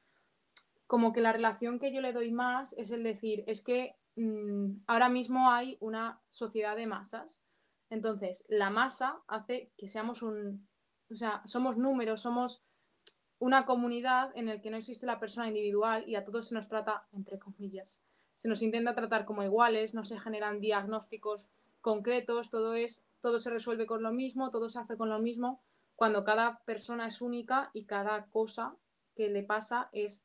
[0.87, 4.83] como que la relación que yo le doy más es el decir, es que mm,
[4.87, 7.41] ahora mismo hay una sociedad de masas.
[7.89, 10.68] Entonces, la masa hace que seamos un,
[11.11, 12.61] o sea, somos números, somos
[13.39, 16.67] una comunidad en la que no existe la persona individual y a todos se nos
[16.67, 18.01] trata, entre comillas,
[18.35, 21.47] se nos intenta tratar como iguales, no se generan diagnósticos
[21.81, 25.61] concretos, todo es, todo se resuelve con lo mismo, todo se hace con lo mismo,
[25.95, 28.75] cuando cada persona es única y cada cosa
[29.15, 30.23] que le pasa es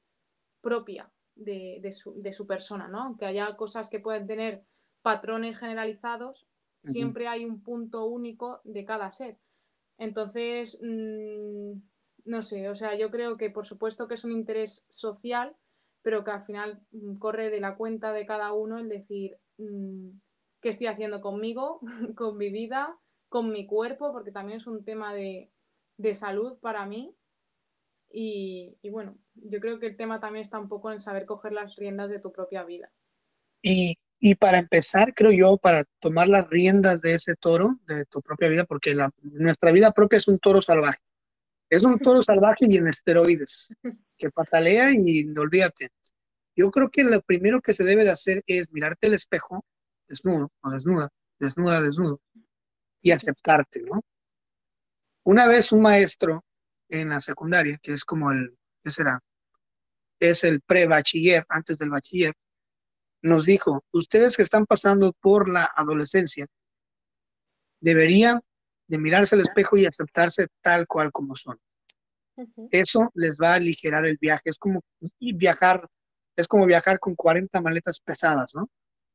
[0.60, 3.02] propia de, su, persona, ¿no?
[3.02, 4.62] Aunque haya cosas que pueden tener
[5.02, 6.46] patrones generalizados,
[6.82, 9.36] siempre hay un punto único de cada ser.
[9.98, 11.72] Entonces, mm,
[12.24, 15.56] no sé, o sea, yo creo que por supuesto que es un interés social,
[16.02, 20.10] pero que al final mm, corre de la cuenta de cada uno el decir mm,
[20.60, 21.80] qué estoy haciendo conmigo,
[22.16, 25.50] con mi vida, con mi cuerpo, porque también es un tema de,
[26.14, 27.14] salud para mí.
[28.16, 31.52] Y, y, bueno, yo creo que el tema también está un poco en saber coger
[31.52, 32.92] las riendas de tu propia vida.
[33.60, 38.22] Y y para empezar, creo yo, para tomar las riendas de ese toro, de tu
[38.22, 40.98] propia vida, porque la, nuestra vida propia es un toro salvaje.
[41.68, 43.74] Es un toro salvaje y en esteroides,
[44.16, 45.90] que patalea y olvídate.
[46.56, 49.62] Yo creo que lo primero que se debe de hacer es mirarte al espejo,
[50.08, 52.18] desnudo o desnuda, desnuda, desnudo,
[53.02, 54.00] y aceptarte, ¿no?
[55.24, 56.46] Una vez un maestro
[56.88, 59.20] en la secundaria, que es como el, ¿qué será?
[60.18, 62.32] Es el pre-bachiller, antes del bachiller,
[63.24, 66.46] nos dijo, ustedes que están pasando por la adolescencia,
[67.80, 68.42] deberían
[68.86, 71.58] de mirarse al espejo y aceptarse tal cual como son.
[72.70, 74.50] Eso les va a aligerar el viaje.
[74.50, 74.82] Es como
[75.18, 75.88] viajar,
[76.36, 78.68] es como viajar con 40 maletas pesadas, ¿no?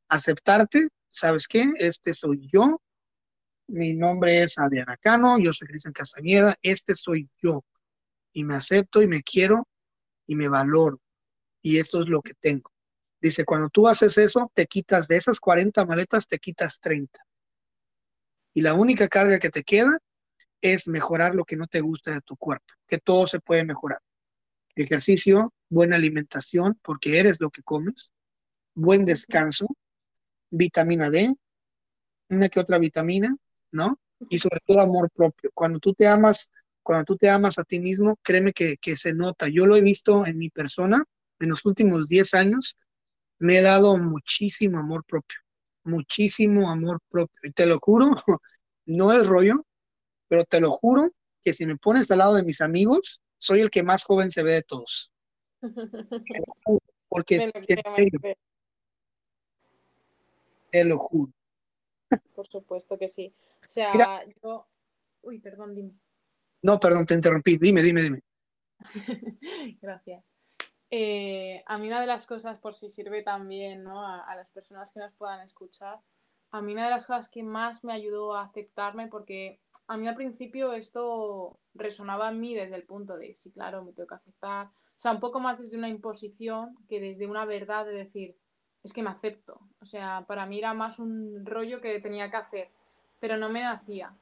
[0.10, 1.72] Aceptarte, ¿sabes qué?
[1.78, 2.82] Este soy yo.
[3.68, 7.64] Mi nombre es Adriana Cano, yo soy Cristian Castañeda, este soy yo.
[8.34, 9.68] Y me acepto y me quiero
[10.26, 11.00] y me valoro.
[11.62, 12.72] Y esto es lo que tengo.
[13.22, 17.20] Dice, cuando tú haces eso, te quitas de esas 40 maletas, te quitas 30.
[18.54, 20.00] Y la única carga que te queda
[20.62, 24.00] es mejorar lo que no te gusta de tu cuerpo, que todo se puede mejorar.
[24.76, 28.14] Ejercicio, buena alimentación, porque eres lo que comes,
[28.74, 29.68] buen descanso,
[30.50, 31.36] vitamina D,
[32.30, 33.36] una que otra vitamina,
[33.72, 34.00] ¿no?
[34.30, 35.52] Y sobre todo amor propio.
[35.54, 36.52] Cuando tú te amas,
[36.84, 39.48] cuando tú te amas a ti mismo, créeme que, que se nota.
[39.48, 41.04] Yo lo he visto en mi persona
[41.40, 42.78] en los últimos 10 años
[43.40, 45.40] me he dado muchísimo amor propio,
[45.84, 47.40] muchísimo amor propio.
[47.44, 48.12] Y te lo juro,
[48.86, 49.66] no es rollo,
[50.28, 53.70] pero te lo juro que si me pones al lado de mis amigos, soy el
[53.70, 55.14] que más joven se ve de todos.
[57.08, 57.52] Porque
[60.70, 61.34] te lo juro.
[62.36, 63.34] Por supuesto que sí.
[63.68, 64.68] O sea, yo...
[65.22, 65.94] Uy, perdón, dime.
[66.62, 67.58] No, perdón, te interrumpí.
[67.58, 68.22] Dime, dime, dime.
[69.82, 70.39] Gracias.
[70.92, 74.06] Eh, a mí una de las cosas, por si sirve también ¿no?
[74.06, 76.00] a, las personas que nos puedan escuchar,
[76.52, 80.08] a mí una de las cosas que más me ayudó a aceptarme, porque a mí
[80.08, 84.16] al principio esto resonaba en mí desde el punto de, sí, claro, me tengo que
[84.16, 88.36] aceptar, o sea, un poco más desde una imposición que desde una verdad de decir,
[88.84, 92.38] es que me acepto, o sea, para mí era más un rollo que tenía que
[92.38, 92.70] hacer,
[93.20, 94.16] pero no me nacía.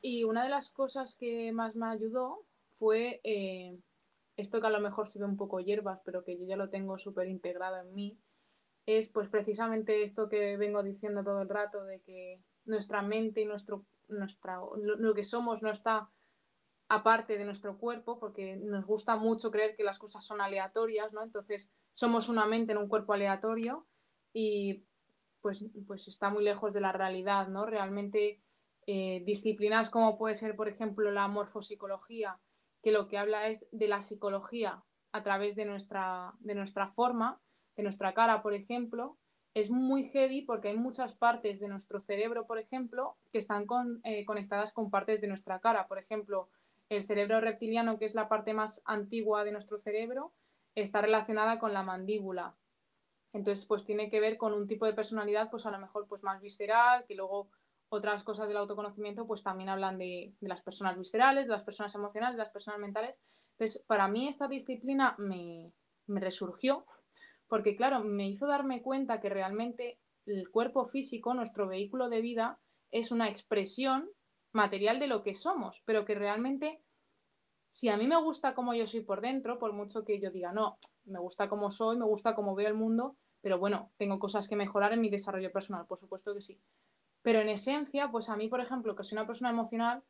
[0.00, 2.44] Y una de las cosas que más me ayudó
[2.78, 3.20] fue...
[3.24, 3.76] Eh,
[4.36, 6.70] esto que a lo mejor se ve un poco hierbas, pero que yo ya lo
[6.70, 8.18] tengo súper integrado en mí,
[8.86, 13.44] es pues precisamente esto que vengo diciendo todo el rato, de que nuestra mente y
[13.44, 16.10] nuestro, nuestra, lo, que somos no está
[16.88, 21.22] aparte de nuestro cuerpo, porque nos gusta mucho creer que las cosas son aleatorias, ¿no?
[21.22, 23.86] Entonces, somos una mente en un cuerpo aleatorio
[24.32, 24.84] y
[25.40, 27.64] pues, pues está muy lejos de la realidad, ¿no?
[27.64, 28.42] Realmente
[28.86, 32.38] eh, disciplinas como puede ser, por ejemplo, la morfopsicología,
[32.84, 37.40] que lo que habla es de la psicología a través de nuestra, de nuestra forma,
[37.76, 39.16] de nuestra cara, por ejemplo,
[39.54, 43.66] es muy heavy porque hay muchas partes de nuestro cerebro, por ejemplo, que están
[44.04, 45.88] eh, conectadas con partes de nuestra cara.
[45.88, 46.50] Por ejemplo,
[46.90, 50.34] el cerebro reptiliano, que es la parte más antigua de nuestro cerebro,
[50.74, 52.54] está relacionada con la mandíbula.
[53.32, 56.22] Entonces, pues tiene que ver con un tipo de personalidad, pues a lo mejor pues
[56.22, 57.48] más visceral, que luego
[57.94, 62.36] otras cosas del autoconocimiento pues también hablan de, las personas viscerales, de las personas emocionales,
[62.36, 63.16] de las personas mentales.
[63.52, 65.72] Entonces, para mí esta disciplina me,
[66.06, 66.84] resurgió
[67.48, 72.58] porque, claro, me hizo darme cuenta que realmente el cuerpo físico, nuestro vehículo de vida,
[72.90, 74.10] es una expresión
[74.52, 76.80] material de lo que somos, pero que realmente,
[77.68, 80.52] si a mí me gusta como yo soy por dentro, por mucho que yo diga,
[80.52, 84.48] no, me gusta como soy, me gusta cómo veo el mundo, pero bueno, tengo cosas
[84.48, 86.60] que mejorar en mi desarrollo personal, por supuesto que sí.
[87.24, 90.02] Pero en esencia, pues a mí, por ejemplo, que soy una persona emocional,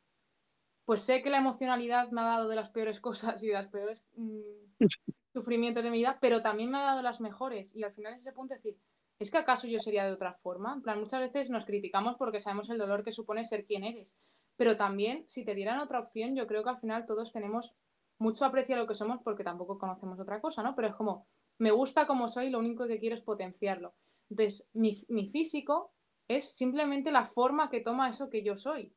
[0.83, 3.67] pues sé que la emocionalidad me ha dado de las peores cosas y de los
[3.67, 4.85] peores mm,
[5.31, 7.73] sufrimientos de mi vida, pero también me ha dado las mejores.
[7.73, 8.77] Y al final es ese punto de decir,
[9.17, 10.73] ¿es que acaso yo sería de otra forma?
[10.73, 14.13] En plan, muchas veces nos criticamos porque sabemos el dolor que supone ser quien eres.
[14.57, 17.75] Pero también, si te dieran otra opción, yo creo que al final todos tenemos
[18.17, 20.75] mucho aprecio lo que somos porque tampoco conocemos otra cosa, ¿no?
[20.75, 21.27] Pero es como,
[21.59, 23.93] me gusta como soy, lo único que quiero es potenciarlo.
[24.29, 25.94] Entonces, mi físico
[26.27, 28.93] es simplemente la forma que toma eso que yo soy.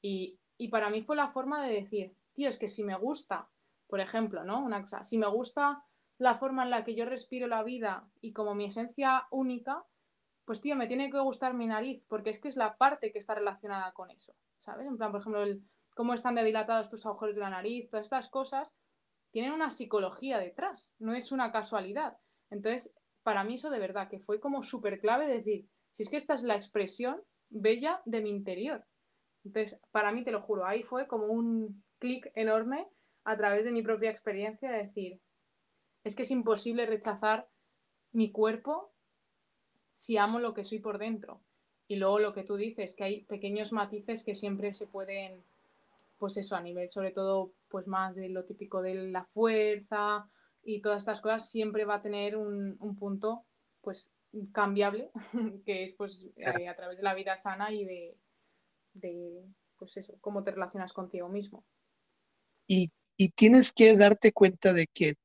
[0.00, 3.48] Y, y para mí fue la forma de decir, tío, es que si me gusta,
[3.86, 4.60] por ejemplo, ¿no?
[4.64, 5.84] Una cosa, si me gusta
[6.18, 9.84] la forma en la que yo respiro la vida y como mi esencia única,
[10.44, 13.18] pues tío, me tiene que gustar mi nariz, porque es que es la parte que
[13.18, 14.86] está relacionada con eso, ¿sabes?
[14.86, 15.62] En plan, por ejemplo, el,
[15.94, 18.68] cómo están dilatados tus agujeros de la nariz, todas estas cosas
[19.30, 22.18] tienen una psicología detrás, no es una casualidad.
[22.50, 26.16] Entonces, para mí eso de verdad que fue como súper clave decir, si es que
[26.16, 28.84] esta es la expresión bella de mi interior.
[29.44, 32.86] Entonces, para mí, te lo juro, ahí fue como un clic enorme
[33.24, 35.20] a través de mi propia experiencia de decir,
[36.04, 37.48] es que es imposible rechazar
[38.12, 38.92] mi cuerpo
[39.94, 41.40] si amo lo que soy por dentro.
[41.88, 45.42] Y luego lo que tú dices, que hay pequeños matices que siempre se pueden,
[46.18, 50.28] pues eso, a nivel sobre todo, pues más de lo típico de la fuerza
[50.64, 53.44] y todas estas cosas, siempre va a tener un, punto,
[53.80, 54.10] pues
[54.52, 55.10] cambiable,
[55.64, 58.16] que es pues eh, a través de la vida sana y de,
[58.94, 59.44] de,
[59.76, 61.64] pues eso, cómo te relacionas contigo mismo.
[62.66, 65.16] Y, y tienes que darte cuenta de que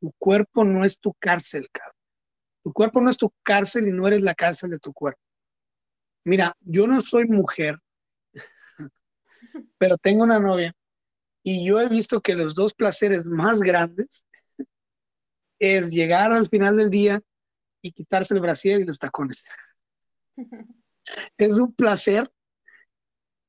[0.00, 1.96] tu cuerpo no es tu cárcel, cabrón.
[2.64, 5.20] Tu cuerpo no es tu cárcel y no eres la cárcel de tu cuerpo.
[6.24, 7.78] Mira, yo no soy mujer,
[9.78, 10.72] pero tengo una novia
[11.42, 14.28] y yo he visto que los dos placeres más grandes
[15.58, 17.20] es llegar al final del día
[17.82, 19.44] y quitarse el brasier y los tacones.
[21.36, 22.32] es un placer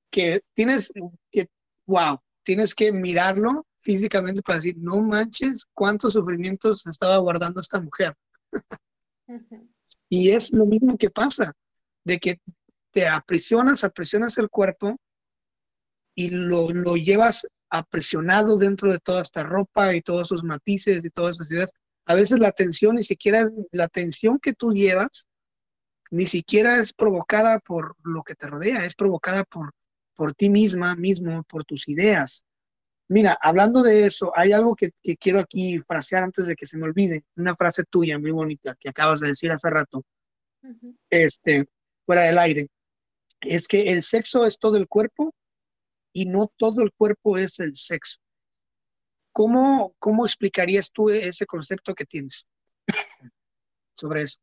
[0.10, 0.92] que tienes
[1.32, 1.48] que,
[1.86, 8.16] wow, tienes que mirarlo físicamente para decir, no manches cuántos sufrimientos estaba guardando esta mujer.
[10.10, 11.54] Y es lo mismo que pasa,
[12.04, 12.40] de que
[12.92, 14.98] te aprisionas, aprisionas el cuerpo
[16.16, 21.10] y lo, lo llevas aprisionado dentro de toda esta ropa y todos sus matices y
[21.10, 21.72] todas esas ideas.
[22.06, 25.28] A veces la tensión ni siquiera la tensión que tú llevas,
[26.12, 29.72] ni siquiera es provocada por lo que te rodea, es provocada por,
[30.16, 32.46] por ti misma, mismo, por tus ideas.
[33.08, 36.86] Mira, hablando de eso, hay algo que, quiero aquí frasear antes de que se me
[36.86, 40.04] olvide, una frase tuya muy bonita que acabas de decir hace rato,
[41.10, 41.68] este,
[42.06, 42.70] fuera del aire,
[43.42, 45.34] es que el sexo es todo el cuerpo
[46.14, 48.20] y no todo el cuerpo es el sexo.
[49.34, 52.48] ¿Cómo, cómo explicarías tú ese concepto que tienes
[53.94, 54.40] sobre eso?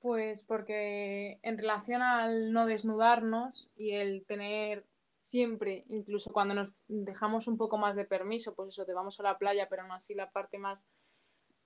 [0.00, 4.86] Pues porque en relación al no desnudarnos y el tener
[5.18, 9.24] siempre, incluso cuando nos dejamos un poco más de permiso, pues eso, te vamos a
[9.24, 10.86] la playa, pero aún así la parte más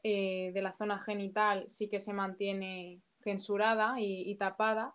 [0.03, 4.95] eh, de la zona genital sí que se mantiene censurada y, tapada,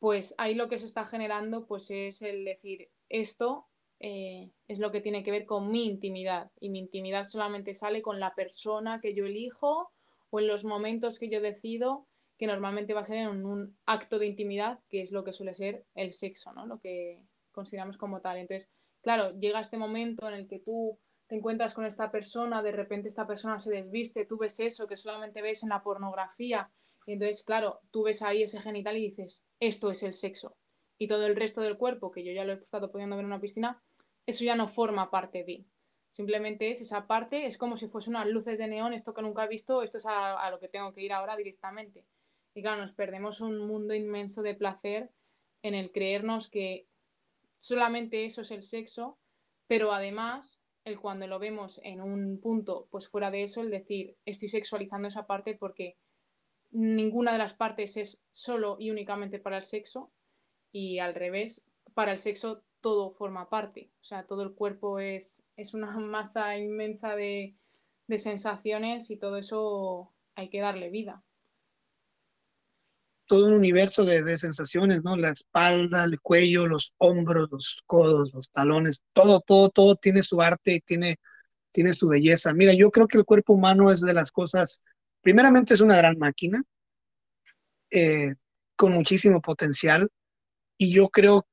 [0.00, 3.67] pues ahí lo que se está generando pues es el decir, esto
[4.00, 8.02] eh, es lo que tiene que ver con mi intimidad y mi intimidad solamente sale
[8.02, 9.90] con la persona que yo elijo
[10.30, 12.06] o en los momentos que yo decido
[12.38, 15.54] que normalmente va a ser en un acto de intimidad, que es lo que suele
[15.54, 16.66] ser el sexo, ¿no?
[16.66, 17.24] Lo que,
[17.58, 18.38] consideramos como tal.
[18.38, 18.70] Entonces,
[19.02, 23.08] claro, llega este momento en el que tú te encuentras con esta persona, de repente
[23.08, 26.70] esta persona se desviste, tú ves eso que solamente ves en la pornografía,
[27.04, 30.56] y entonces, claro, tú ves ahí ese genital y dices, esto es el sexo.
[30.98, 33.32] Y todo el resto del cuerpo, que yo ya lo he estado pudiendo ver en
[33.32, 33.82] una piscina,
[34.28, 35.64] eso ya no forma parte de.
[36.10, 39.44] Simplemente es esa parte, es como si fuese unas luces de neón, esto que nunca
[39.44, 42.04] he visto, esto es a, a lo que tengo que ir ahora directamente.
[42.54, 45.10] Y claro, nos perdemos un mundo inmenso de placer
[45.62, 46.86] en el creernos que
[47.58, 49.18] solamente eso es el sexo,
[49.66, 54.18] pero además, el cuando lo vemos en un punto, pues fuera de eso, el decir,
[54.26, 55.96] estoy sexualizando esa parte porque
[56.70, 60.12] ninguna de las partes es solo y únicamente para el sexo
[60.70, 61.64] y al revés,
[61.94, 66.56] para el sexo todo forma parte, o sea, todo el cuerpo es, es una masa
[66.58, 67.56] inmensa de,
[68.06, 71.22] de sensaciones y todo eso hay que darle vida
[73.28, 75.14] todo un universo de, sensaciones, ¿no?
[75.16, 80.40] La espalda, el cuello, los hombros, los codos, los talones, todo, todo, todo tiene su
[80.40, 81.18] arte y tiene,
[81.70, 82.54] tiene su belleza.
[82.54, 84.82] Mira, yo creo que el cuerpo humano es de las cosas,
[85.20, 86.64] primeramente es una gran máquina,
[87.90, 88.34] eh,
[88.76, 90.08] con muchísimo potencial,
[90.78, 91.46] y yo creo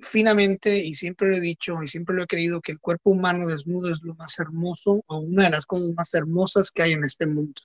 [0.00, 3.46] finamente, y siempre lo he dicho y siempre lo he creído, que el cuerpo humano
[3.46, 7.04] desnudo es lo más hermoso o una de las cosas más hermosas que hay en
[7.04, 7.60] este mundo,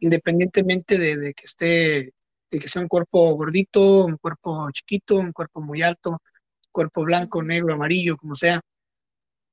[0.00, 2.14] independientemente de que esté
[2.50, 6.22] de que sea un cuerpo gordito, un cuerpo chiquito, un cuerpo muy alto,
[6.70, 8.60] cuerpo blanco, negro, amarillo, como sea.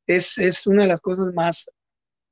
[0.08, 1.70] Es, es una de las cosas más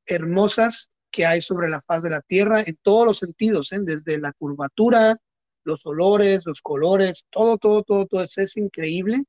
[0.05, 3.79] hermosas que hay sobre la faz de la Tierra en todos los sentidos, ¿eh?
[3.81, 5.17] desde la curvatura,
[5.63, 8.23] los olores, los colores, todo, todo, todo, todo.
[8.23, 9.23] Es, es increíble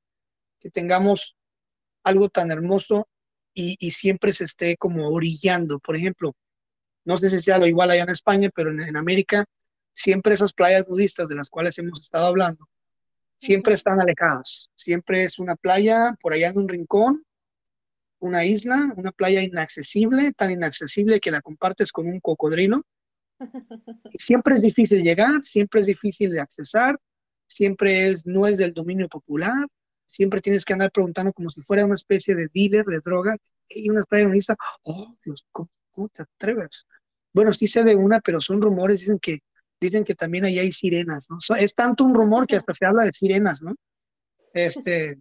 [0.65, 1.37] que tengamos
[2.05, 3.07] algo tan hermoso
[3.53, 5.79] y, siempre se esté como orillando.
[5.79, 6.35] Por ejemplo,
[7.05, 9.45] no sé si sea lo igual allá en España, pero en, América,
[9.93, 12.67] siempre esas playas nudistas de las cuales hemos estado hablando,
[13.37, 14.71] siempre están alejadas.
[14.75, 17.25] Siempre es una playa por allá en un rincón,
[18.19, 22.87] una isla, una playa inaccesible, tan inaccesible que la compartes con un cocodrilo.
[24.19, 26.99] siempre es difícil llegar, siempre es difícil de accesar,
[27.47, 29.69] siempre es, no es del dominio popular,
[30.07, 33.37] siempre tienes que andar preguntando como si fuera una especie de dealer de droga
[33.69, 35.69] y una playa nudista, oh Dios, ¿cómo,
[36.13, 36.87] te atreves?
[37.33, 39.41] Bueno, sí sé de una, pero son rumores, dicen que,
[39.81, 41.39] dicen que también ahí hay sirenas, ¿no?
[41.57, 43.75] es tanto un rumor que hasta se habla de sirenas, ¿no?
[44.53, 45.19] Este,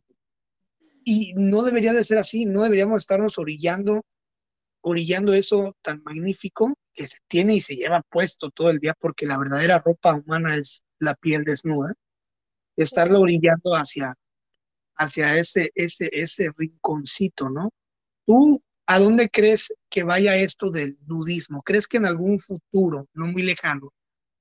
[1.03, 4.05] y no debería de ser así, no deberíamos estarnos orillando,
[4.81, 9.25] orillando eso tan magnífico que se tiene y se lleva puesto todo el día, porque
[9.25, 11.93] la verdadera ropa humana es la piel desnuda,
[12.77, 14.15] estarlo orillando hacia,
[14.97, 17.71] hacia ese, ese, ese rinconcito, ¿no?
[18.25, 21.61] ¿Tú a dónde crees que vaya esto del nudismo?
[21.61, 23.93] ¿Crees que en algún futuro, no muy lejano,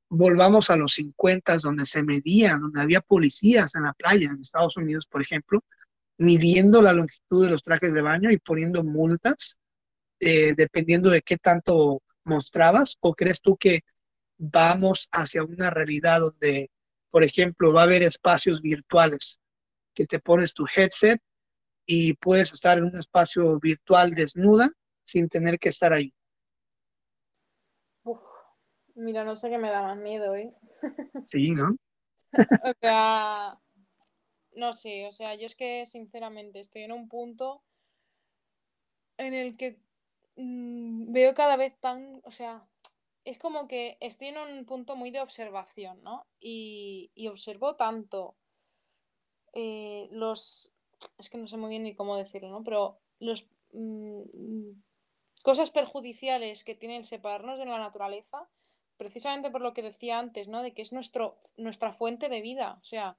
[0.08, 4.76] volvamos a los 50 donde se medían, donde había policías en la playa, en Estados
[4.76, 5.64] Unidos, por ejemplo,
[6.18, 9.58] midiendo la longitud de los trajes de baño y poniendo multas,
[10.20, 12.96] eh, dependiendo de qué tanto mostrabas?
[13.00, 13.80] ¿O crees tú que
[14.38, 16.70] vamos hacia una realidad donde,
[17.10, 19.40] por ejemplo, va a haber espacios virtuales
[19.94, 21.20] que te pones tu headset
[21.86, 24.70] y puedes estar en un espacio virtual desnuda
[25.02, 26.12] sin tener que estar ahí.
[28.04, 28.20] Uf,
[28.94, 30.54] mira, no sé qué me da más miedo, ¿eh?
[31.26, 31.76] Sí, ¿no?
[32.32, 33.58] o sea,
[34.54, 37.62] no sé, o sea, yo es que sinceramente estoy en un punto
[39.18, 39.78] en el que
[40.36, 42.66] mm, veo cada vez tan, o sea,
[43.24, 46.26] es como que estoy en un punto muy de observación, ¿no?
[46.40, 48.36] Y, y observo tanto
[49.52, 50.72] eh, los,
[51.18, 52.64] es que no sé muy bien ni cómo decirlo, ¿no?
[52.64, 54.22] Pero los mm,
[55.42, 58.48] cosas perjudiciales que tienen separarnos de la naturaleza,
[58.96, 60.62] precisamente por lo que decía antes, ¿no?
[60.62, 62.78] De que es nuestro, nuestra fuente de vida.
[62.80, 63.16] O sea,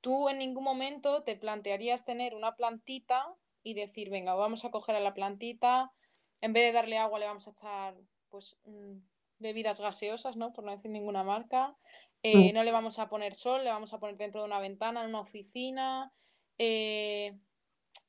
[0.00, 4.94] tú en ningún momento te plantearías tener una plantita y decir, venga, vamos a coger
[4.94, 5.92] a la plantita,
[6.40, 7.96] en vez de darle agua le vamos a echar,
[8.28, 8.98] pues, mm,
[9.38, 10.52] bebidas gaseosas, ¿no?
[10.52, 11.76] Por no decir ninguna marca.
[12.22, 12.54] Eh, mm.
[12.54, 15.10] no le vamos a poner sol, le vamos a poner dentro de una ventana, en
[15.10, 16.12] una oficina.
[16.58, 17.38] Eh,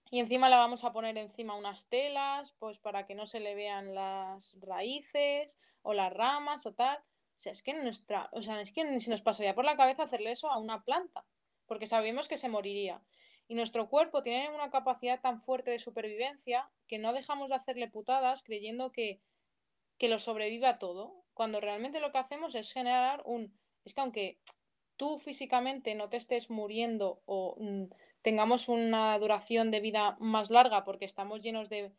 [0.09, 3.55] y encima le vamos a poner encima unas telas, pues para que no se le
[3.55, 6.97] vean las raíces o las ramas o tal.
[6.97, 9.77] O sea, es que nuestra, o sea, es que ni se nos pasaría por la
[9.77, 11.25] cabeza hacerle eso a una planta,
[11.65, 13.01] porque sabemos que se moriría.
[13.49, 17.87] Y nuestro cuerpo tiene una capacidad tan fuerte de supervivencia que no dejamos de hacerle
[17.89, 19.21] putadas creyendo que,
[19.97, 24.39] que lo sobreviva todo, cuando realmente lo que hacemos es generar un es que aunque
[24.97, 27.85] tú físicamente no te estés muriendo o mm,
[28.21, 31.93] tengamos una duración de vida más larga porque estamos llenos de,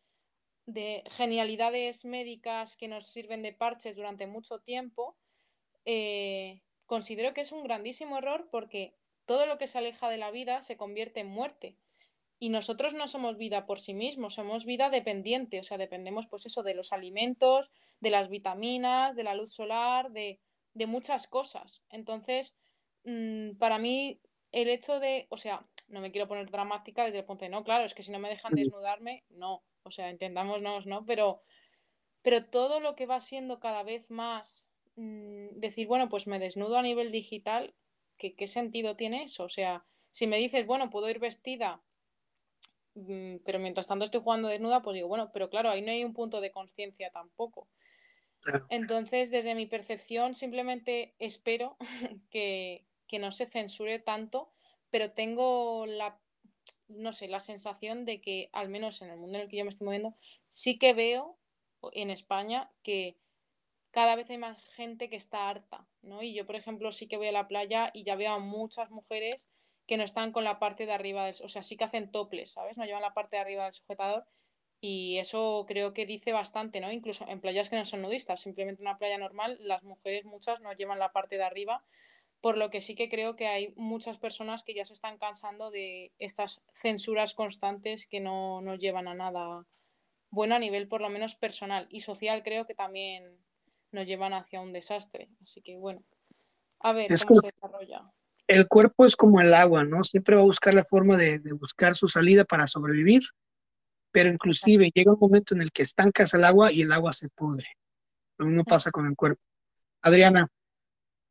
[1.17, 5.17] genialidades médicas que nos sirven de parches durante mucho tiempo,
[5.85, 8.93] eh, considero que es un grandísimo error porque
[9.25, 11.75] todo lo que se aleja de la vida se convierte en muerte.
[12.39, 16.45] Y nosotros no somos vida por sí mismos, somos vida dependiente, o sea, dependemos pues
[16.45, 20.39] eso de los alimentos, de las vitaminas, de la luz solar, de,
[20.73, 21.83] de muchas cosas.
[21.89, 22.55] Entonces,
[23.03, 24.21] mm, para mí,
[24.53, 27.65] el hecho de, o sea, no me quiero poner dramática desde el punto de, no,
[27.65, 31.05] claro, es que si no me dejan desnudarme, no, o sea, entendámonos, ¿no?
[31.05, 31.41] Pero,
[32.21, 34.65] pero todo lo que va siendo cada vez más,
[34.95, 37.75] mm, decir, bueno, pues me desnudo a nivel digital,
[38.17, 39.43] ¿qué, ¿qué sentido tiene eso?
[39.43, 41.83] O sea, si me dices, bueno, puedo ir vestida
[43.43, 46.13] pero mientras tanto estoy jugando desnuda, pues digo, bueno, pero claro, ahí no hay un
[46.13, 47.67] punto de conciencia tampoco.
[48.69, 51.77] Entonces, desde mi percepción, simplemente espero
[52.29, 52.85] que,
[53.19, 54.51] no se censure tanto,
[54.91, 56.19] pero tengo la,
[56.87, 59.65] no sé, la sensación de que, al menos en el mundo en el que yo
[59.65, 60.15] me estoy moviendo,
[60.47, 61.37] sí que veo
[61.93, 63.17] en España que
[63.91, 66.21] cada vez hay más gente que está harta, ¿no?
[66.21, 68.91] Y yo, por ejemplo, sí que voy a la playa y ya veo a muchas
[68.91, 69.49] mujeres
[69.89, 72.51] que no están con la parte de arriba, del, o sea, sí que hacen toples,
[72.51, 72.77] ¿sabes?
[72.77, 74.23] No llevan la parte de arriba del sujetador
[74.79, 76.91] y eso creo que dice bastante, ¿no?
[76.91, 80.73] Incluso en playas que no son nudistas, simplemente una playa normal, las mujeres muchas no
[80.73, 81.83] llevan la parte de arriba,
[82.39, 85.71] por lo que sí que creo que hay muchas personas que ya se están cansando
[85.71, 89.65] de estas censuras constantes que no nos llevan a nada
[90.29, 93.39] bueno a nivel por lo menos personal y social creo que también
[93.91, 95.29] nos llevan hacia un desastre.
[95.41, 96.03] Así que bueno,
[96.79, 98.13] a ver cómo se desarrolla.
[98.49, 100.03] El cuerpo es como el agua, ¿no?
[100.03, 103.21] Siempre va a buscar la forma de, de buscar su salida para sobrevivir
[104.11, 107.29] pero inclusive llega un momento en el que estancas el agua y el agua se
[107.29, 107.67] pudre.
[108.37, 109.41] Lo mismo pasa con el cuerpo.
[110.01, 110.47] Adriana,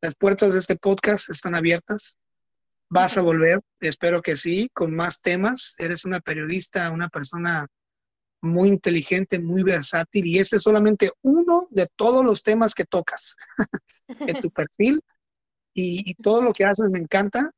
[0.01, 2.19] las puertas de este podcast están abiertas.
[2.91, 5.75] Vas a volver, espero que sí, con más temas.
[5.79, 7.67] Eres una periodista, una persona
[8.41, 13.37] muy inteligente, muy versátil y este es solamente uno de todos los temas que tocas
[14.21, 15.03] en tu perfil
[15.81, 17.53] y, todo lo que haces me encanta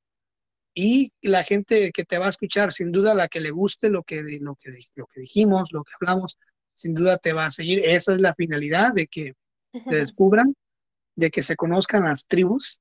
[0.75, 4.03] y la gente que te va a escuchar, sin duda la que le guste lo
[4.03, 6.39] que, lo que, lo que dijimos, lo que hablamos,
[6.75, 7.81] sin duda te va a seguir.
[7.85, 9.35] Esa es la finalidad de que
[9.73, 10.55] te descubran,
[11.17, 12.81] de que se conozcan las tribus.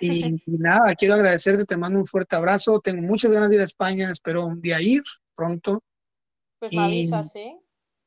[0.00, 2.80] Y, nada, quiero agradecerte, te mando un fuerte abrazo.
[2.80, 5.02] Tengo muchas ganas de ir a España, espero un día ir
[5.34, 5.82] pronto.
[6.60, 7.58] Pues me avisas, ¿eh?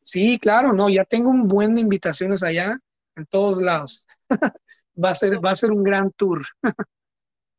[0.01, 2.79] Sí, claro, no, ya tengo un buen de invitaciones allá,
[3.15, 4.07] en todos lados.
[5.01, 6.41] va, a ser, va a ser un gran tour.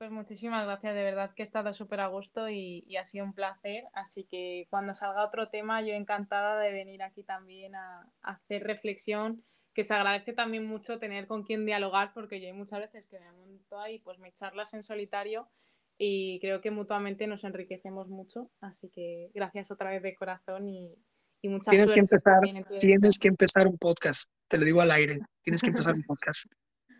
[0.03, 3.35] Pues muchísimas gracias, de verdad que he estado súper a gusto y, ha sido un
[3.35, 3.85] placer.
[3.93, 9.45] Así que cuando salga otro tema, yo encantada de venir aquí también a, hacer reflexión,
[9.73, 13.21] que se agradece también mucho tener con quien dialogar, porque yo hay muchas veces que
[13.21, 15.49] me monto ahí, pues me charlas en solitario
[15.97, 18.51] y creo que mutuamente nos enriquecemos mucho.
[18.61, 20.99] Así que gracias otra vez de corazón y,
[21.43, 22.41] y muchas tienes que empezar
[22.81, 26.47] Tienes que empezar un podcast, te lo digo al aire, tienes que empezar un podcast.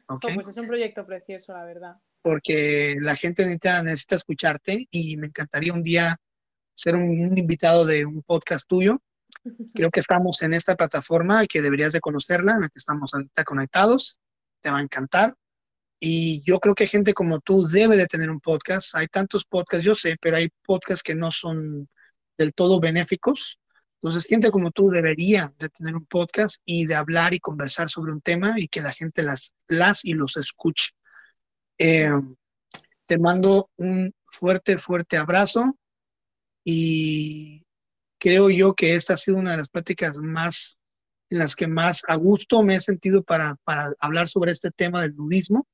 [0.07, 5.27] pues es un proyecto precioso, la verdad porque la gente necesita, necesita escucharte y me
[5.27, 6.19] encantaría un día
[6.75, 9.03] ser un, invitado de un podcast tuyo.
[9.75, 13.45] Creo que estamos en esta plataforma que deberías de conocerla, en la que estamos ahorita
[13.45, 14.21] conectados.
[14.61, 15.35] Te va a encantar.
[16.05, 18.95] Y yo creo que gente como tú debe de tener un podcast.
[18.97, 21.89] Hay tantos podcasts, yo sé, pero hay podcasts que no son
[22.37, 23.61] del todo benéficos.
[24.03, 28.11] Entonces, gente como tú debería de tener un podcast y de hablar y conversar sobre
[28.11, 30.91] un tema y que la gente las, las y los escuche.
[31.79, 32.11] Eh,
[33.07, 35.79] te mando un fuerte, fuerte abrazo
[36.65, 37.65] y
[38.19, 40.81] creo yo que esta ha sido una de las pláticas más
[41.31, 45.03] en las que más a gusto me he sentido para, para hablar sobre este tema
[45.03, 45.67] del nudismo.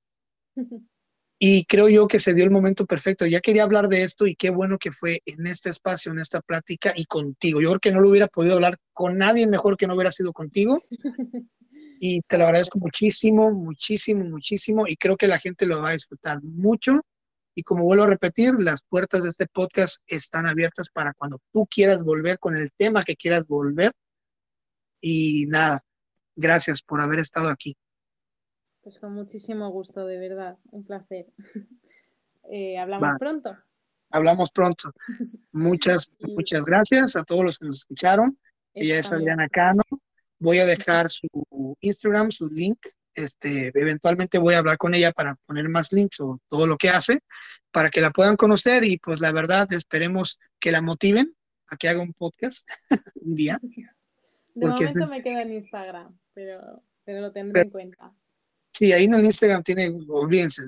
[1.41, 3.25] Y creo yo que se dio el momento perfecto.
[3.25, 6.41] Ya quería hablar de esto y qué bueno que fue en este espacio, en esta
[6.41, 7.61] plática y contigo.
[7.61, 10.33] Yo creo que no lo hubiera podido hablar con nadie mejor que no hubiera sido
[10.33, 10.83] contigo.
[12.01, 15.93] y te lo agradezco muchísimo, muchísimo, muchísimo y creo que la gente lo va a
[15.93, 17.05] disfrutar mucho.
[17.55, 21.67] Y como vuelvo a repetir, las puertas de este podcast están abiertas para cuando tú
[21.67, 23.93] quieras volver con el tema que quieras volver.
[25.01, 25.81] Y nada,
[26.37, 27.77] gracias por haber estado aquí.
[28.89, 31.27] Pues con muchísimo gusto, de verdad, un placer.
[32.51, 33.55] Eh, hablamos pronto.
[34.09, 34.91] Hablamos pronto.
[35.53, 38.39] Muchas, muchas gracias a todos los que nos escucharon.
[38.73, 39.83] Ella es Adriana Cano.
[40.39, 41.29] Voy a dejar su
[41.81, 42.79] Instagram, su link.
[43.13, 46.89] Este, eventualmente voy a hablar con ella para poner más links o todo lo que
[46.89, 47.21] hace
[47.71, 51.37] para que la puedan conocer y pues la verdad esperemos que la motiven
[51.67, 52.67] a que haga un podcast
[53.17, 53.61] un día.
[54.55, 58.15] De momento me queda en Instagram, pero, pero lo tendré en cuenta.
[58.79, 60.63] Sí, ahí en el Instagram tiene, olvídense,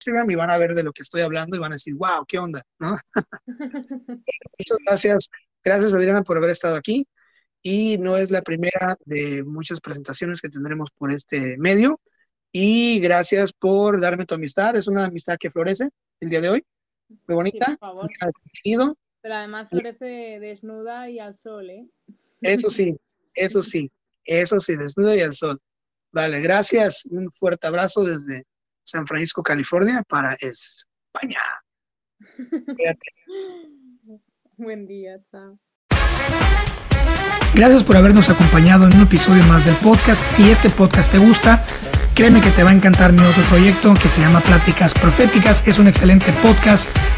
[0.00, 2.26] Instagram y van a ver de lo que estoy hablando y van a decir, wow,
[2.26, 2.60] ¿qué onda?
[2.80, 2.96] ¿No?
[4.58, 5.28] Muchas gracias.
[5.62, 7.06] Gracias, Adriana, por haber estado aquí
[7.62, 12.00] y no es la primera de muchas presentaciones que tendremos por este medio.
[12.50, 14.74] Y gracias por darme tu amistad.
[14.74, 16.64] Es una amistad que florece el día de hoy.
[17.28, 17.78] Muy bonita.
[19.20, 21.86] Pero además florece desnuda y al sol, ¿eh?
[22.40, 22.98] Eso sí,
[23.34, 23.88] eso sí,
[24.24, 25.60] eso sí, desnuda y al sol.
[26.12, 27.04] Vale, gracias.
[27.10, 28.44] Un fuerte abrazo desde
[28.84, 31.40] San Francisco, California, para España.
[34.56, 35.58] Buen día, chao.
[37.54, 40.26] Gracias por habernos acompañado en un episodio más del podcast.
[40.28, 41.64] Si este podcast te gusta,
[42.14, 45.66] créeme que te va a encantar mi otro proyecto que se llama Pláticas Proféticas.
[45.66, 46.88] Es un excelente podcast